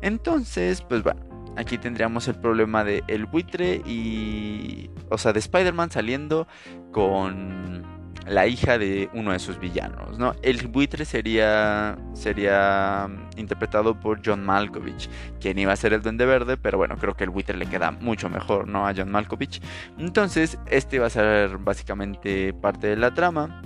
[0.00, 1.20] Entonces, pues bueno,
[1.58, 4.90] Aquí tendríamos el problema de el buitre y...
[5.10, 6.46] O sea, de Spider-Man saliendo
[6.92, 7.84] con
[8.28, 10.34] la hija de uno de sus villanos, ¿no?
[10.42, 15.08] El buitre sería, sería interpretado por John Malkovich,
[15.40, 17.90] quien iba a ser el Duende Verde, pero bueno, creo que el buitre le queda
[17.90, 18.86] mucho mejor, ¿no?
[18.86, 19.60] A John Malkovich.
[19.98, 23.62] Entonces, este va a ser básicamente parte de la trama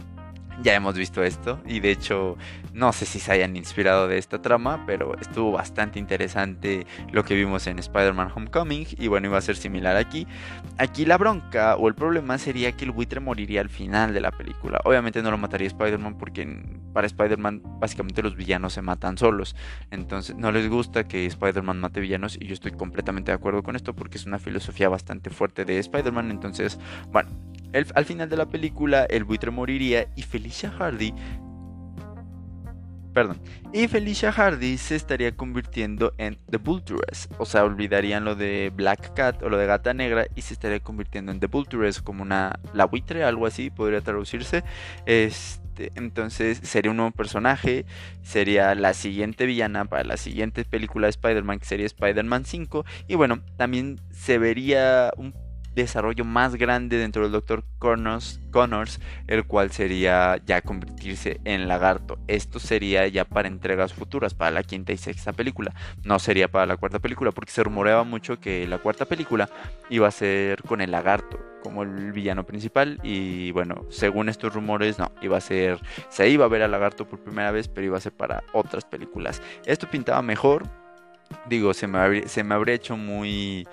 [0.62, 2.36] ya hemos visto esto y de hecho
[2.72, 7.34] no sé si se hayan inspirado de esta trama, pero estuvo bastante interesante lo que
[7.34, 10.26] vimos en Spider-Man Homecoming y bueno, iba a ser similar aquí.
[10.78, 14.30] Aquí la bronca o el problema sería que el buitre moriría al final de la
[14.30, 14.80] película.
[14.84, 16.62] Obviamente no lo mataría Spider-Man porque
[16.92, 19.54] para Spider-Man básicamente los villanos se matan solos.
[19.90, 23.76] Entonces no les gusta que Spider-Man mate villanos y yo estoy completamente de acuerdo con
[23.76, 26.30] esto porque es una filosofía bastante fuerte de Spider-Man.
[26.30, 26.78] Entonces,
[27.10, 27.30] bueno,
[27.94, 31.14] al final de la película, el buitre moriría y Felicia Hardy.
[33.12, 33.40] Perdón.
[33.72, 37.28] Y Felicia Hardy se estaría convirtiendo en The Vulturess.
[37.38, 40.80] O sea, olvidarían lo de Black Cat o lo de Gata Negra y se estaría
[40.80, 42.58] convirtiendo en The Vulturess como una.
[42.72, 44.64] La buitre, algo así podría traducirse.
[45.04, 47.84] Este, entonces sería un nuevo personaje.
[48.22, 52.86] Sería la siguiente villana para la siguiente película de Spider-Man, que sería Spider-Man 5.
[53.08, 55.34] Y bueno, también se vería un
[55.74, 57.64] desarrollo más grande dentro del Dr.
[57.78, 62.18] Connors, Connors, el cual sería ya convertirse en lagarto.
[62.28, 65.74] Esto sería ya para entregas futuras, para la quinta y sexta película.
[66.04, 69.48] No sería para la cuarta película, porque se rumoreaba mucho que la cuarta película
[69.90, 74.98] iba a ser con el lagarto como el villano principal y bueno, según estos rumores
[74.98, 77.96] no, iba a ser, se iba a ver al lagarto por primera vez, pero iba
[77.96, 79.40] a ser para otras películas.
[79.64, 80.64] Esto pintaba mejor,
[81.46, 83.66] digo, se me, se me habría hecho muy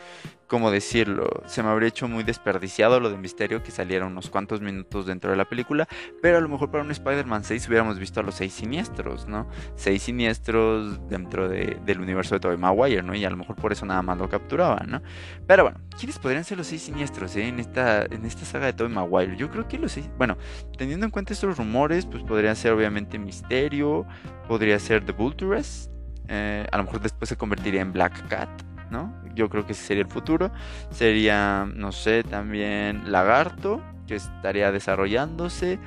[0.50, 1.30] ¿cómo decirlo?
[1.46, 5.30] Se me habría hecho muy desperdiciado lo de Misterio que saliera unos cuantos minutos dentro
[5.30, 5.88] de la película,
[6.22, 9.48] pero a lo mejor para un Spider-Man 6 hubiéramos visto a los seis siniestros, ¿no?
[9.76, 13.14] Seis siniestros dentro del universo de Tobey Maguire, ¿no?
[13.16, 15.02] Y a lo mejor por eso nada más lo capturaban, ¿no?
[15.48, 17.48] Pero bueno, ¿quiénes podrían ser los seis siniestros eh?
[17.48, 19.38] en, esta, en esta saga de Tobey Maguire?
[19.38, 20.36] Yo creo que los seis, bueno,
[20.78, 24.06] teniendo en cuenta estos rumores, pues podrían ser obviamente Misterio,
[24.48, 25.92] podría ser The Vulturous,
[26.28, 28.50] eh, a lo mejor después se convertiría en Black Cat,
[28.92, 29.14] ¿no?
[29.36, 30.52] Yo creo que ese sería el futuro.
[30.92, 35.80] Sería, no sé, también Lagarto, que estaría desarrollándose.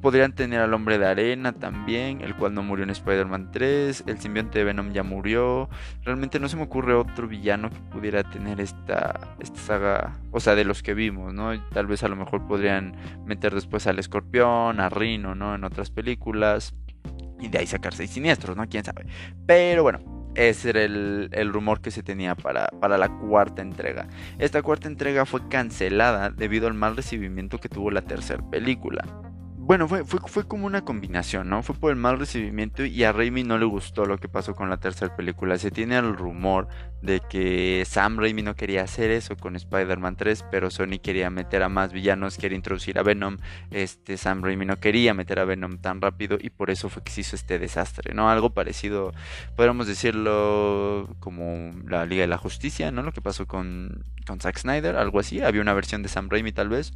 [0.00, 4.04] Podrían tener al hombre de arena también, el cual no murió en Spider-Man 3.
[4.06, 5.70] El simbionte de Venom ya murió.
[6.04, 10.54] Realmente no se me ocurre otro villano que pudiera tener esta, esta saga, o sea,
[10.54, 11.58] de los que vimos, ¿no?
[11.70, 12.94] Tal vez a lo mejor podrían
[13.24, 15.54] meter después al escorpión, a Rino, ¿no?
[15.54, 16.74] En otras películas.
[17.40, 18.68] y de ahí sacar seis siniestros, ¿no?
[18.68, 19.06] Quién sabe.
[19.46, 24.06] Pero bueno, ese era el, el, rumor que se tenía para, para, la cuarta entrega.
[24.38, 29.25] Esta cuarta entrega fue cancelada debido al mal recibimiento que tuvo la tercera película.
[29.66, 31.60] Bueno, fue, fue, fue, como una combinación, ¿no?
[31.64, 34.70] Fue por el mal recibimiento y a Raimi no le gustó lo que pasó con
[34.70, 35.58] la tercera película.
[35.58, 36.68] Se tiene el rumor
[37.02, 41.64] de que Sam Raimi no quería hacer eso con Spider-Man 3, pero Sony quería meter
[41.64, 43.38] a más villanos, quería introducir a Venom.
[43.72, 47.10] Este Sam Raimi no quería meter a Venom tan rápido y por eso fue que
[47.10, 48.30] se hizo este desastre, ¿no?
[48.30, 49.14] Algo parecido,
[49.56, 53.02] podríamos decirlo como la Liga de la Justicia, ¿no?
[53.02, 55.40] Lo que pasó con, con Zack Snyder, algo así.
[55.40, 56.92] Había una versión de Sam Raimi tal vez.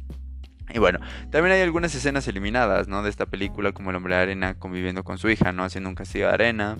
[0.73, 3.03] Y bueno, también hay algunas escenas eliminadas, ¿no?
[3.03, 5.63] De esta película, como el hombre de arena conviviendo con su hija, ¿no?
[5.63, 6.77] Haciendo un castillo de arena.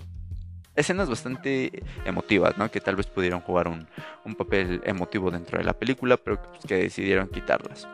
[0.74, 2.70] Escenas bastante emotivas, ¿no?
[2.70, 3.86] Que tal vez pudieron jugar un,
[4.34, 7.86] papel emotivo dentro de la película, pero pues, que decidieron quitarlas.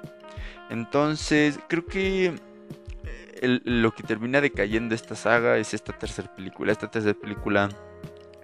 [0.71, 2.35] Entonces, creo que
[3.43, 6.71] lo que termina decayendo esta saga es esta tercera película.
[6.71, 7.69] Esta tercera película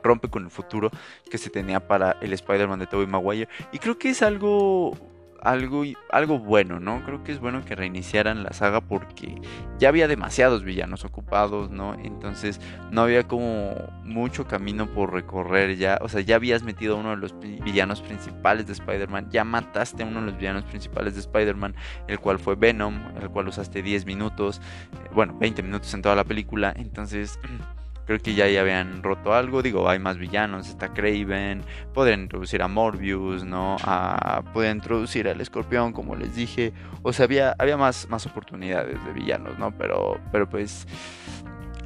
[0.02, 0.90] rompe con el futuro
[1.30, 3.48] que se tenía para el Spider-Man de Tobey Maguire.
[3.72, 4.96] Y creo que es algo
[5.44, 7.04] algo, algo bueno, ¿no?
[7.04, 9.40] Creo que es bueno que reiniciaran la saga porque
[9.78, 11.94] ya había demasiados villanos ocupados, ¿no?
[11.94, 17.00] Entonces no había como mucho camino por recorrer ya, o sea, ya habías metido a
[17.00, 21.14] uno de los villanos principales de Spider-Man, ya mataste a uno de los villanos principales
[21.14, 21.74] de Spider-Man,
[22.08, 24.60] el cual fue Venom, el cual usaste 10 minutos,
[24.92, 27.38] eh, bueno, 20 minutos en toda la película, entonces...
[28.06, 29.62] Creo que ya, ya habían roto algo.
[29.62, 30.68] Digo, hay más villanos.
[30.68, 31.62] Está Craven.
[31.92, 33.76] Pueden introducir a Morbius, ¿no?
[33.82, 36.72] A, introducir al escorpión, como les dije.
[37.02, 39.76] O sea, había, había más, más oportunidades de villanos, ¿no?
[39.76, 40.86] Pero, pero pues.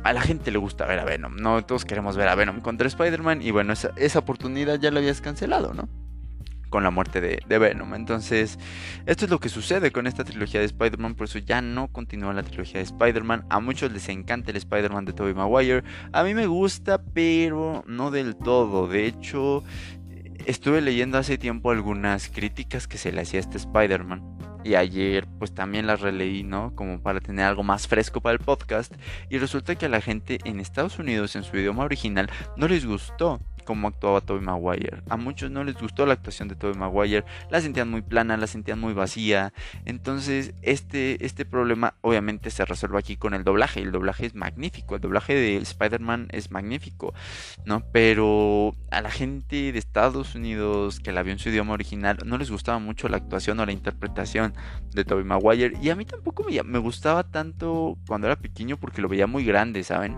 [0.04, 1.64] A la gente le gusta ver a Venom, ¿no?
[1.66, 3.42] Todos queremos ver a Venom contra Spider-Man.
[3.42, 5.88] Y bueno, esa, esa oportunidad ya la habías cancelado, ¿no?
[6.68, 7.94] Con la muerte de, Venom.
[7.94, 8.58] Entonces,
[9.06, 12.32] esto es lo que sucede con esta trilogía de Spider-Man, por eso ya no continúa
[12.32, 13.44] la trilogía de Spider-Man.
[13.50, 15.84] A muchos les encanta el Spider-Man de Tobey Maguire.
[16.12, 18.86] A mí me gusta, pero no del todo.
[18.86, 19.64] De hecho,
[20.46, 24.38] estuve leyendo hace tiempo algunas críticas que se le hacía a este Spider-Man.
[24.64, 26.74] Y ayer pues también las releí, ¿no?
[26.74, 28.92] Como para tener algo más fresco para el podcast.
[29.30, 32.84] Y resulta que a la gente en Estados Unidos en su idioma original no les
[32.84, 35.02] gustó cómo actuaba Tobey Maguire.
[35.10, 38.46] A muchos no les gustó la actuación de Tobey Maguire, la sentían muy plana, la
[38.46, 39.52] sentían muy vacía.
[39.84, 43.82] Entonces, este, este problema obviamente se resuelve aquí con el doblaje.
[43.82, 47.12] El doblaje es magnífico, el doblaje de Spider-Man es magnífico,
[47.66, 47.82] ¿no?
[47.92, 52.38] Pero a la gente de Estados Unidos que la vio en su idioma original no
[52.38, 54.54] les gustaba mucho la actuación o la interpretación
[54.94, 55.76] de Tobey Maguire.
[55.82, 59.44] Y a mí tampoco me, me gustaba tanto cuando era pequeño porque lo veía muy
[59.44, 60.16] grande, ¿saben?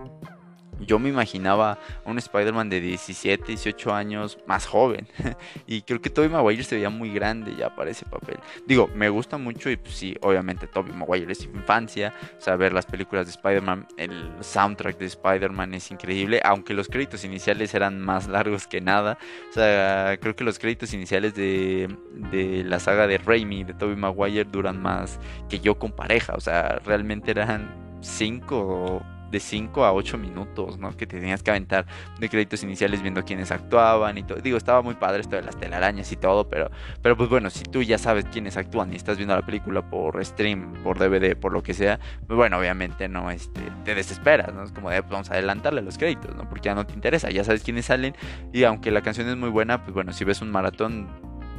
[0.87, 5.07] Yo me imaginaba un Spider-Man de 17, 18 años más joven.
[5.67, 8.39] y creo que Tobey Maguire se veía muy grande ya para ese papel.
[8.67, 12.15] Digo, me gusta mucho y pues sí, obviamente Tobey Maguire es infancia.
[12.39, 16.41] O sea, ver las películas de Spider-Man, el soundtrack de Spider-Man es increíble.
[16.45, 19.19] Aunque los créditos iniciales eran más largos que nada.
[19.51, 21.95] O sea, creo que los créditos iniciales de,
[22.31, 26.35] de la saga de Raimi, de Tobey Maguire, duran más que yo con pareja.
[26.35, 30.97] O sea, realmente eran 5 de 5 a 8 minutos, ¿no?
[30.97, 31.87] Que tenías que aventar
[32.19, 34.39] de créditos iniciales viendo quiénes actuaban y todo.
[34.41, 36.71] Digo, estaba muy padre esto de las telarañas y todo, pero,
[37.03, 40.25] pero pues bueno, si tú ya sabes quiénes actúan y estás viendo la película por
[40.25, 44.63] stream, por DVD, por lo que sea, pues bueno, obviamente no este, te desesperas, ¿no?
[44.63, 46.49] Es como de, pues vamos a adelantarle los créditos, ¿no?
[46.49, 48.15] Porque ya no te interesa, ya sabes quiénes salen
[48.53, 51.09] y aunque la canción es muy buena, pues bueno, si ves un maratón,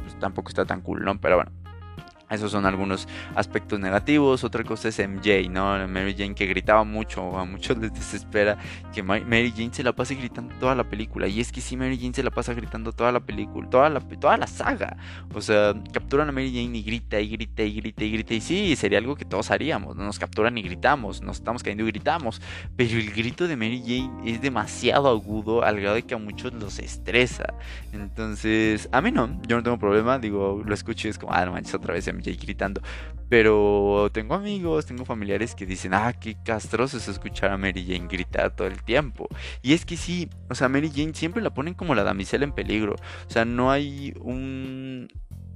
[0.02, 1.20] pues tampoco está tan cool, ¿no?
[1.20, 1.61] Pero bueno.
[2.32, 4.42] Esos son algunos aspectos negativos.
[4.42, 5.86] Otra cosa es MJ, ¿no?
[5.86, 7.38] Mary Jane que gritaba mucho.
[7.38, 8.56] A muchos les desespera
[8.94, 11.28] que Mary Jane se la pase gritando toda la película.
[11.28, 14.00] Y es que sí, Mary Jane se la pasa gritando toda la película, toda la,
[14.00, 14.96] toda la saga.
[15.34, 18.34] O sea, capturan a Mary Jane y grita y grita y grita y grita.
[18.34, 19.94] Y sí, sería algo que todos haríamos.
[19.96, 21.20] Nos capturan y gritamos.
[21.20, 22.40] Nos estamos cayendo y gritamos.
[22.76, 26.54] Pero el grito de Mary Jane es demasiado agudo al grado de que a muchos
[26.54, 27.52] los estresa.
[27.92, 29.38] Entonces, a mí no.
[29.46, 30.18] Yo no tengo problema.
[30.18, 32.80] Digo, lo escucho y es como, ah, no manches, otra vez MJ gritando.
[33.28, 38.06] Pero tengo amigos, tengo familiares que dicen, ah, qué castroso es escuchar a Mary Jane
[38.06, 39.26] gritar todo el tiempo.
[39.62, 42.52] Y es que sí, o sea, Mary Jane siempre la ponen como la damisela en
[42.52, 42.94] peligro.
[42.94, 45.08] O sea, no hay un,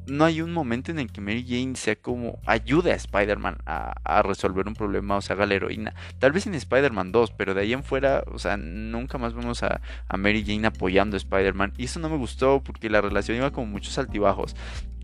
[0.07, 4.23] no hay un momento en el que Mary Jane sea como ayude a Spider-Man a,
[4.23, 5.95] resolver un problema o sea, haga la heroína.
[6.19, 9.63] Tal vez en Spider-Man 2, pero de ahí en fuera, o sea, nunca más vemos
[9.63, 11.75] a, a Mary Jane apoyando a Spider-Man.
[11.77, 14.57] Y eso no me gustó porque la relación iba como muchos altibajos.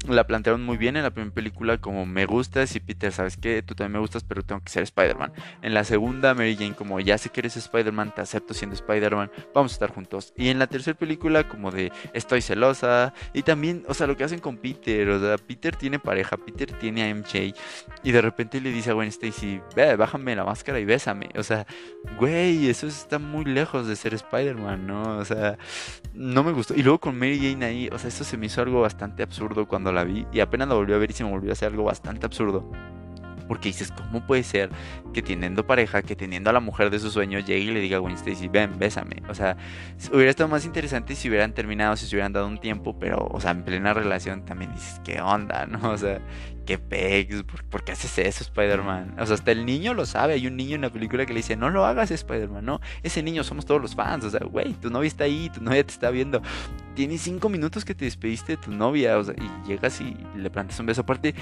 [0.09, 3.63] La plantearon muy bien en la primera película como me gustas y Peter, ¿sabes qué?
[3.63, 5.33] Tú también me gustas, pero tengo que ser Spider-Man.
[5.63, 9.31] En la segunda, Mary Jane como ya sé que eres Spider-Man, te acepto siendo Spider-Man,
[9.55, 10.33] vamos a estar juntos.
[10.37, 14.25] Y en la tercera película como de estoy celosa y también, o sea, lo que
[14.25, 17.55] hacen con Peter, o sea, Peter tiene pareja, Peter tiene a MJ
[18.03, 21.29] y de repente le dice a Gwen Stacy, ve, bájame la máscara y bésame.
[21.37, 21.67] O sea,
[22.19, 25.19] güey, eso está muy lejos de ser Spider-Man, ¿no?
[25.19, 25.59] O sea,
[26.15, 26.75] no me gustó.
[26.75, 29.67] Y luego con Mary Jane ahí, o sea, eso se me hizo algo bastante absurdo
[29.67, 31.69] cuando la vi y apenas la volví a ver y se me volvió a hacer
[31.69, 32.71] algo bastante absurdo.
[33.49, 34.71] Porque dices, ¿cómo puede ser
[35.13, 37.97] que teniendo pareja, que teniendo a la mujer de sus sueños, llegue y le diga
[37.97, 39.23] a Gwen Stacy, ven, bésame?
[39.29, 39.57] O sea,
[40.13, 43.41] hubiera estado más interesante si hubieran terminado, si se hubieran dado un tiempo, pero, o
[43.41, 45.67] sea, en plena relación también dices, ¿qué onda?
[45.67, 45.91] ¿No?
[45.91, 46.21] O sea,
[46.65, 47.43] ¿qué pegs?
[47.43, 49.17] ¿Por, qué haces eso, Spider-Man?
[49.19, 50.35] O sea, hasta el niño lo sabe.
[50.35, 52.81] Hay un niño en la película que le dice, no lo hagas, Spider-Man, ¿no?
[53.03, 54.25] Ese niño somos todos los fans.
[54.25, 56.43] O sea, güey, tu novia está ahí, tu novia te está viendo.
[56.95, 60.51] Tienes cinco minutos que te despediste de tu novia, o sea, y llegas y le
[60.51, 61.01] plantas un beso.
[61.03, 61.35] Aparte,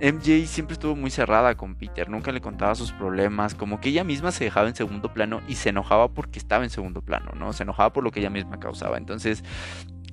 [0.00, 4.02] MJ siempre estuvo muy cerrada con Peter, nunca le contaba sus problemas, como que ella
[4.02, 7.52] misma se dejaba en segundo plano y se enojaba porque estaba en segundo plano, ¿no?
[7.52, 8.98] Se enojaba por lo que ella misma causaba.
[8.98, 9.44] Entonces,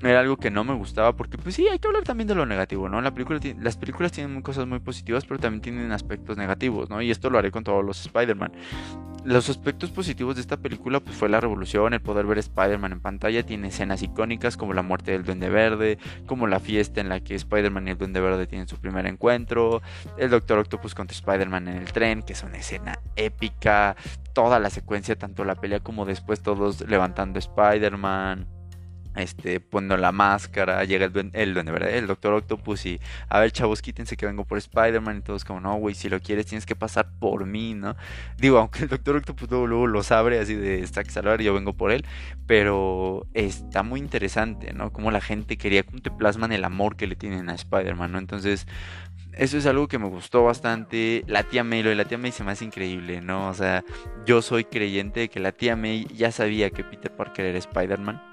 [0.10, 2.46] era algo que no me gustaba porque pues sí, hay que hablar también de lo
[2.46, 3.02] negativo, ¿no?
[3.02, 7.02] La película, las películas tienen cosas muy positivas, pero también tienen aspectos negativos, ¿no?
[7.02, 8.52] Y esto lo haré con todos los Spider-Man.
[9.24, 13.00] Los aspectos positivos de esta película pues fue la revolución, el poder ver Spider-Man en
[13.00, 17.22] pantalla, tiene escenas icónicas como la muerte del Duende Verde, como la fiesta en la
[17.22, 19.82] que Spider-Man y el Duende Verde tienen su primer encuentro,
[20.18, 23.96] el Doctor Octopus contra Spider-Man en el tren, que es una escena épica,
[24.34, 28.48] toda la secuencia, tanto la pelea como después todos levantando Spider-Man
[29.16, 33.00] este, poniendo la máscara, llega el, el, Doctor Octopus y,
[33.30, 36.20] a ver, chavos, quítense que vengo por Spider-Man y todos como, no, güey, si lo
[36.20, 37.96] quieres tienes que pasar por mí, ¿no?
[38.38, 41.74] Digo, aunque el Doctor Octopus luego, lo sabe así de, está que salvar yo vengo
[41.74, 42.06] por él,
[42.48, 44.92] pero está muy interesante, ¿no?
[44.92, 48.18] Como la gente quería, como te plasman el amor que le tienen a Spider-Man, ¿no?
[48.18, 48.68] Entonces,
[49.34, 51.24] eso es algo que me gustó bastante.
[51.28, 53.50] La tía May, lo de la tía May se me hace increíble, ¿no?
[53.50, 53.84] O sea,
[54.26, 58.33] yo soy creyente de que la tía May ya sabía que Peter Parker era Spider-Man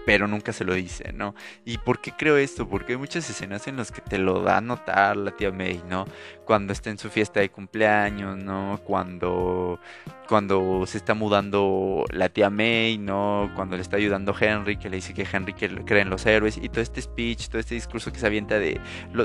[0.05, 1.35] pero nunca se lo dice, ¿no?
[1.65, 2.67] ¿Y por qué creo esto?
[2.67, 5.81] Porque hay muchas escenas en las que te lo da a notar la tía May,
[5.87, 6.05] ¿no?
[6.45, 8.79] Cuando está en su fiesta de cumpleaños, ¿no?
[8.83, 9.79] Cuando,
[10.27, 13.51] cuando se está mudando la tía May, ¿no?
[13.55, 16.69] Cuando le está ayudando Henry, que le dice que Henry cree en los héroes, y
[16.69, 18.79] todo este speech, todo este discurso que se avienta de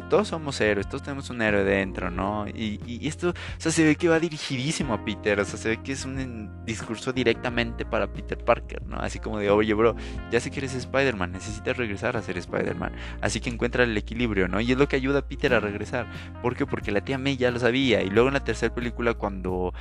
[0.09, 2.47] todos somos héroes, todos tenemos un héroe dentro, ¿no?
[2.49, 5.69] Y, y, esto, o sea, se ve que va dirigidísimo a Peter, o sea, se
[5.71, 8.99] ve que es un discurso directamente para Peter Parker, ¿no?
[8.99, 9.97] Así como de, oye, bro,
[10.31, 12.93] ya sé que eres Spider-Man, necesitas regresar a ser Spider-Man.
[13.21, 14.61] Así que encuentra el equilibrio, ¿no?
[14.61, 16.07] Y es lo que ayuda a Peter a regresar.
[16.43, 16.67] ¿Por qué?
[16.67, 18.03] Porque la tía May ya lo sabía.
[18.03, 19.73] Y luego en la tercera película, cuando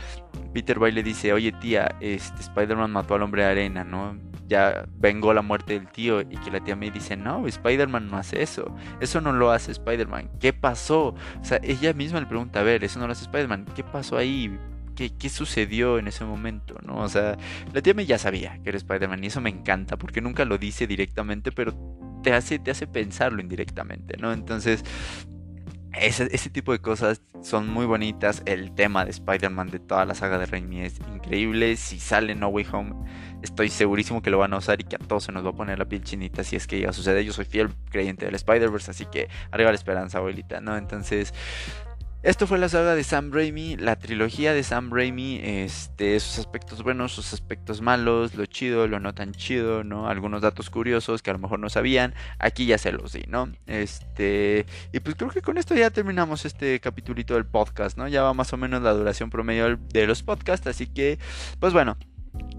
[0.53, 4.17] Peter Bay le dice, oye tía, este Spider-Man mató al hombre de arena, ¿no?
[4.47, 6.21] Ya vengó la muerte del tío.
[6.21, 8.75] Y que la tía May dice, no, Spider-Man no hace eso.
[8.99, 10.29] Eso no lo hace Spider-Man.
[10.39, 11.15] ¿Qué pasó?
[11.41, 13.65] O sea, ella misma le pregunta, a ver, eso no lo hace Spider-Man.
[13.75, 14.57] ¿Qué pasó ahí?
[14.95, 16.97] Qué, sucedió en ese momento, ¿no?
[16.97, 17.37] O sea,
[17.73, 20.57] la tía me ya sabía que era Spider-Man y eso me encanta porque nunca lo
[20.57, 21.73] dice directamente, pero
[22.23, 24.33] te hace, te hace pensarlo indirectamente, ¿no?
[24.33, 24.83] Entonces,
[25.93, 28.41] ese, ese, tipo de cosas son muy bonitas.
[28.45, 31.77] El tema de Spider-Man de toda la saga de Raimi es increíble.
[31.77, 32.93] Si sale No Way Home,
[33.41, 35.53] estoy segurísimo que lo van a usar y que a todos se nos va a
[35.53, 37.23] poner la piel chinita si es que ya sucede.
[37.23, 40.75] Yo soy fiel creyente del Spider-Verse, así que arriba la esperanza, abuelita, ¿no?
[40.75, 41.33] Entonces,
[42.25, 46.81] esto fue la saga de Sam Raimi, la trilogía de Sam Raimi, este, sus aspectos
[46.81, 50.09] buenos, sus aspectos malos, lo chido, lo no tan chido, ¿no?
[50.09, 53.51] Algunos datos curiosos que a lo mejor no sabían, aquí ya se los di, ¿no?
[53.67, 58.07] Este, y pues creo que con esto ya terminamos este capitulito del podcast, ¿no?
[58.07, 61.19] Ya va más o menos la duración promedio de los podcasts, así que,
[61.59, 61.95] pues bueno,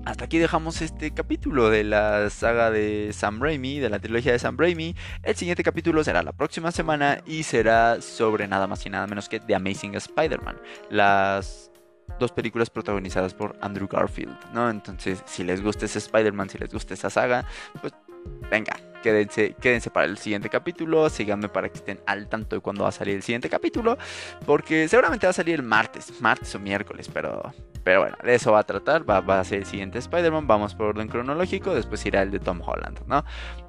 [0.06, 4.38] hasta aquí dejamos este capítulo de la saga de Sam Raimi, de la trilogía de
[4.38, 4.94] Sam Raimi.
[5.24, 9.28] El siguiente capítulo será la próxima semana y será sobre nada más y nada menos
[9.28, 10.60] que The Amazing Spider-Man.
[10.90, 11.72] Las
[12.20, 14.70] dos películas protagonizadas por Andrew Garfield, ¿no?
[14.70, 17.44] Entonces, si les gusta ese Spider-Man, si les gusta esa saga,
[17.80, 17.92] pues
[18.48, 18.76] venga,
[19.06, 22.88] quédense, quédense para el siguiente capítulo, síganme para que estén al tanto de cuándo va
[22.88, 23.96] a salir el siguiente capítulo,
[24.44, 27.52] porque seguramente va a salir el martes, martes o miércoles, pero
[27.84, 29.08] pero bueno, de eso va a tratar.
[29.08, 30.48] Va, a ser el siguiente Spider-Man.
[30.48, 31.72] Vamos por orden cronológico.
[31.72, 33.24] Después irá el de Tom Holland, ¿no?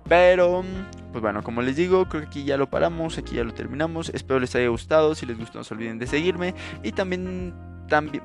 [0.09, 0.63] Pero,
[1.11, 3.19] pues bueno, como les digo, creo que aquí ya lo paramos.
[3.19, 4.09] Aquí ya lo terminamos.
[4.09, 5.13] Espero les haya gustado.
[5.13, 6.55] Si les gustó, no se olviden de seguirme.
[6.81, 7.53] Y también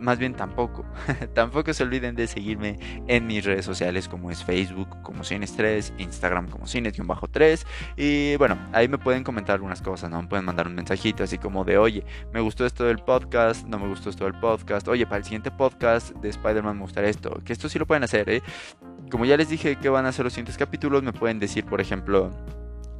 [0.01, 0.85] más bien tampoco,
[1.35, 6.49] tampoco se olviden de seguirme en mis redes sociales como es Facebook como Cines3, Instagram
[6.49, 7.65] como Cines-3
[7.97, 10.21] y bueno, ahí me pueden comentar algunas cosas, ¿no?
[10.23, 13.79] Me pueden mandar un mensajito así como de, oye, me gustó esto del podcast, no
[13.79, 17.41] me gustó esto del podcast, oye, para el siguiente podcast de Spider-Man me gustaría esto,
[17.45, 18.43] que esto sí lo pueden hacer, ¿eh?
[19.11, 21.81] Como ya les dije que van a ser los siguientes capítulos, me pueden decir, por
[21.81, 22.31] ejemplo,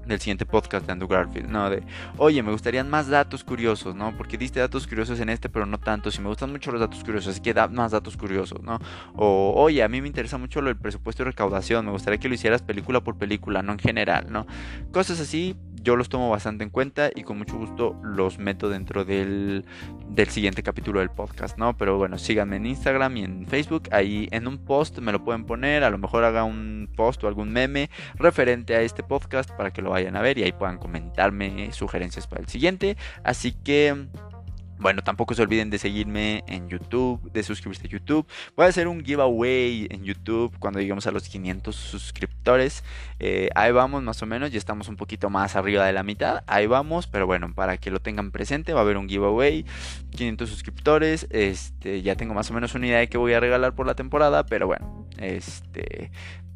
[0.07, 1.71] del siguiente podcast de Andrew Garfield, ¿no?
[1.71, 1.83] De,
[2.19, 4.17] oye, me gustarían más datos curiosos, ¿no?
[4.17, 6.17] Porque diste datos curiosos en este, pero no tantos.
[6.17, 8.79] Y me gustan mucho los datos curiosos, así que da más datos curiosos, ¿no?
[9.15, 12.29] O, oye, a mí me interesa mucho lo del presupuesto y recaudación, me gustaría que
[12.29, 14.47] lo hicieras película por película, no en general, ¿no?
[14.93, 19.05] Cosas así, yo los tomo bastante en cuenta y con mucho gusto los meto dentro
[19.05, 19.65] del,
[20.09, 21.77] del siguiente capítulo del podcast, ¿no?
[21.77, 25.45] Pero bueno, síganme en Instagram y en Facebook, ahí en un post me lo pueden
[25.45, 29.73] poner, a lo mejor haga un post o algún meme referente a este podcast para
[29.73, 32.97] que lo vayan a ver y ahí puedan comentarme sugerencias para el siguiente.
[33.25, 34.07] Así que...
[34.83, 38.27] Bueno, tampoco se olviden de seguirme en YouTube, de suscribirse a YouTube.
[38.57, 42.83] Voy a hacer un giveaway en YouTube cuando lleguemos a los 500 suscriptores.
[43.21, 46.43] Eh, ahí vamos más o menos, ya estamos un poquito más arriba de la mitad.
[46.49, 49.65] Ahí vamos, pero bueno, para que lo tengan presente va a haber un giveaway.
[50.17, 51.29] 500 suscriptores.
[51.31, 53.95] Este, ya tengo más o menos una idea de qué voy a regalar por la
[53.95, 56.11] temporada, pero bueno, este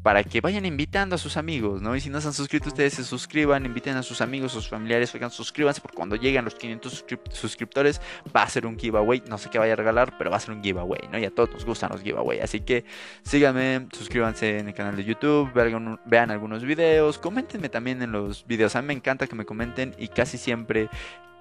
[0.07, 1.93] para que vayan invitando a sus amigos, ¿no?
[1.93, 4.69] Y si no se han suscrito ustedes, se suscriban, inviten a sus amigos, a sus
[4.69, 7.99] familiares, oigan, suscríbanse, porque cuando lleguen los 500 suscriptores
[8.33, 10.55] va a ser un giveaway, no sé qué vaya a regalar, pero va a ser
[10.55, 11.19] un giveaway, ¿no?
[11.19, 12.85] Y a todos nos gustan los giveaway, así que
[13.23, 18.47] síganme, suscríbanse en el canal de YouTube, vean, vean algunos videos, coméntenme también en los
[18.47, 20.87] videos, a mí me encanta que me comenten y casi siempre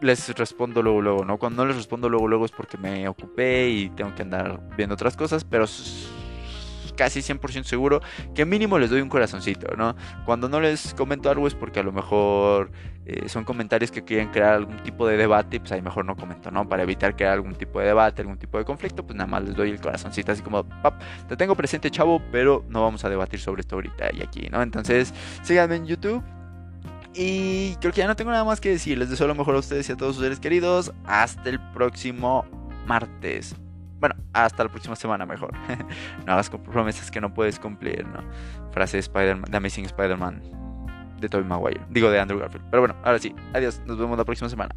[0.01, 1.39] les respondo luego, luego, ¿no?
[1.39, 4.95] Cuando no les respondo luego, luego es porque me ocupé y tengo que andar viendo
[4.95, 5.69] otras cosas, pero
[6.97, 8.01] casi 100% seguro
[8.35, 9.95] que mínimo les doy un corazoncito, ¿no?
[10.25, 12.71] Cuando no les comento algo es porque a lo mejor
[13.05, 16.51] eh, son comentarios que quieren crear algún tipo de debate, pues ahí mejor no comento,
[16.51, 16.69] ¿no?
[16.69, 19.55] Para evitar crear algún tipo de debate, algún tipo de conflicto, pues nada más les
[19.55, 23.39] doy el corazoncito así como, pap, te tengo presente chavo, pero no vamos a debatir
[23.39, 24.63] sobre esto ahorita y aquí, ¿no?
[24.63, 26.23] Entonces, síganme en YouTube.
[27.15, 28.99] Y creo que ya no tengo nada más que decir.
[28.99, 30.93] Les deseo lo mejor a ustedes y a todos sus seres queridos.
[31.07, 32.45] Hasta el próximo
[32.87, 33.57] martes.
[34.07, 35.53] Bueno, hasta la próxima semana mejor.
[36.27, 38.21] no hagas promesas que no puedes cumplir, ¿no?
[38.71, 40.43] Frase de, Spider de Amazing Spider-Man
[41.21, 41.81] de Tobey Maguire.
[41.91, 42.67] Digo de Andrew Garfield.
[42.71, 43.35] Pero bueno, ahora sí.
[43.53, 43.83] Adiós.
[43.85, 44.77] Nos vemos la próxima semana.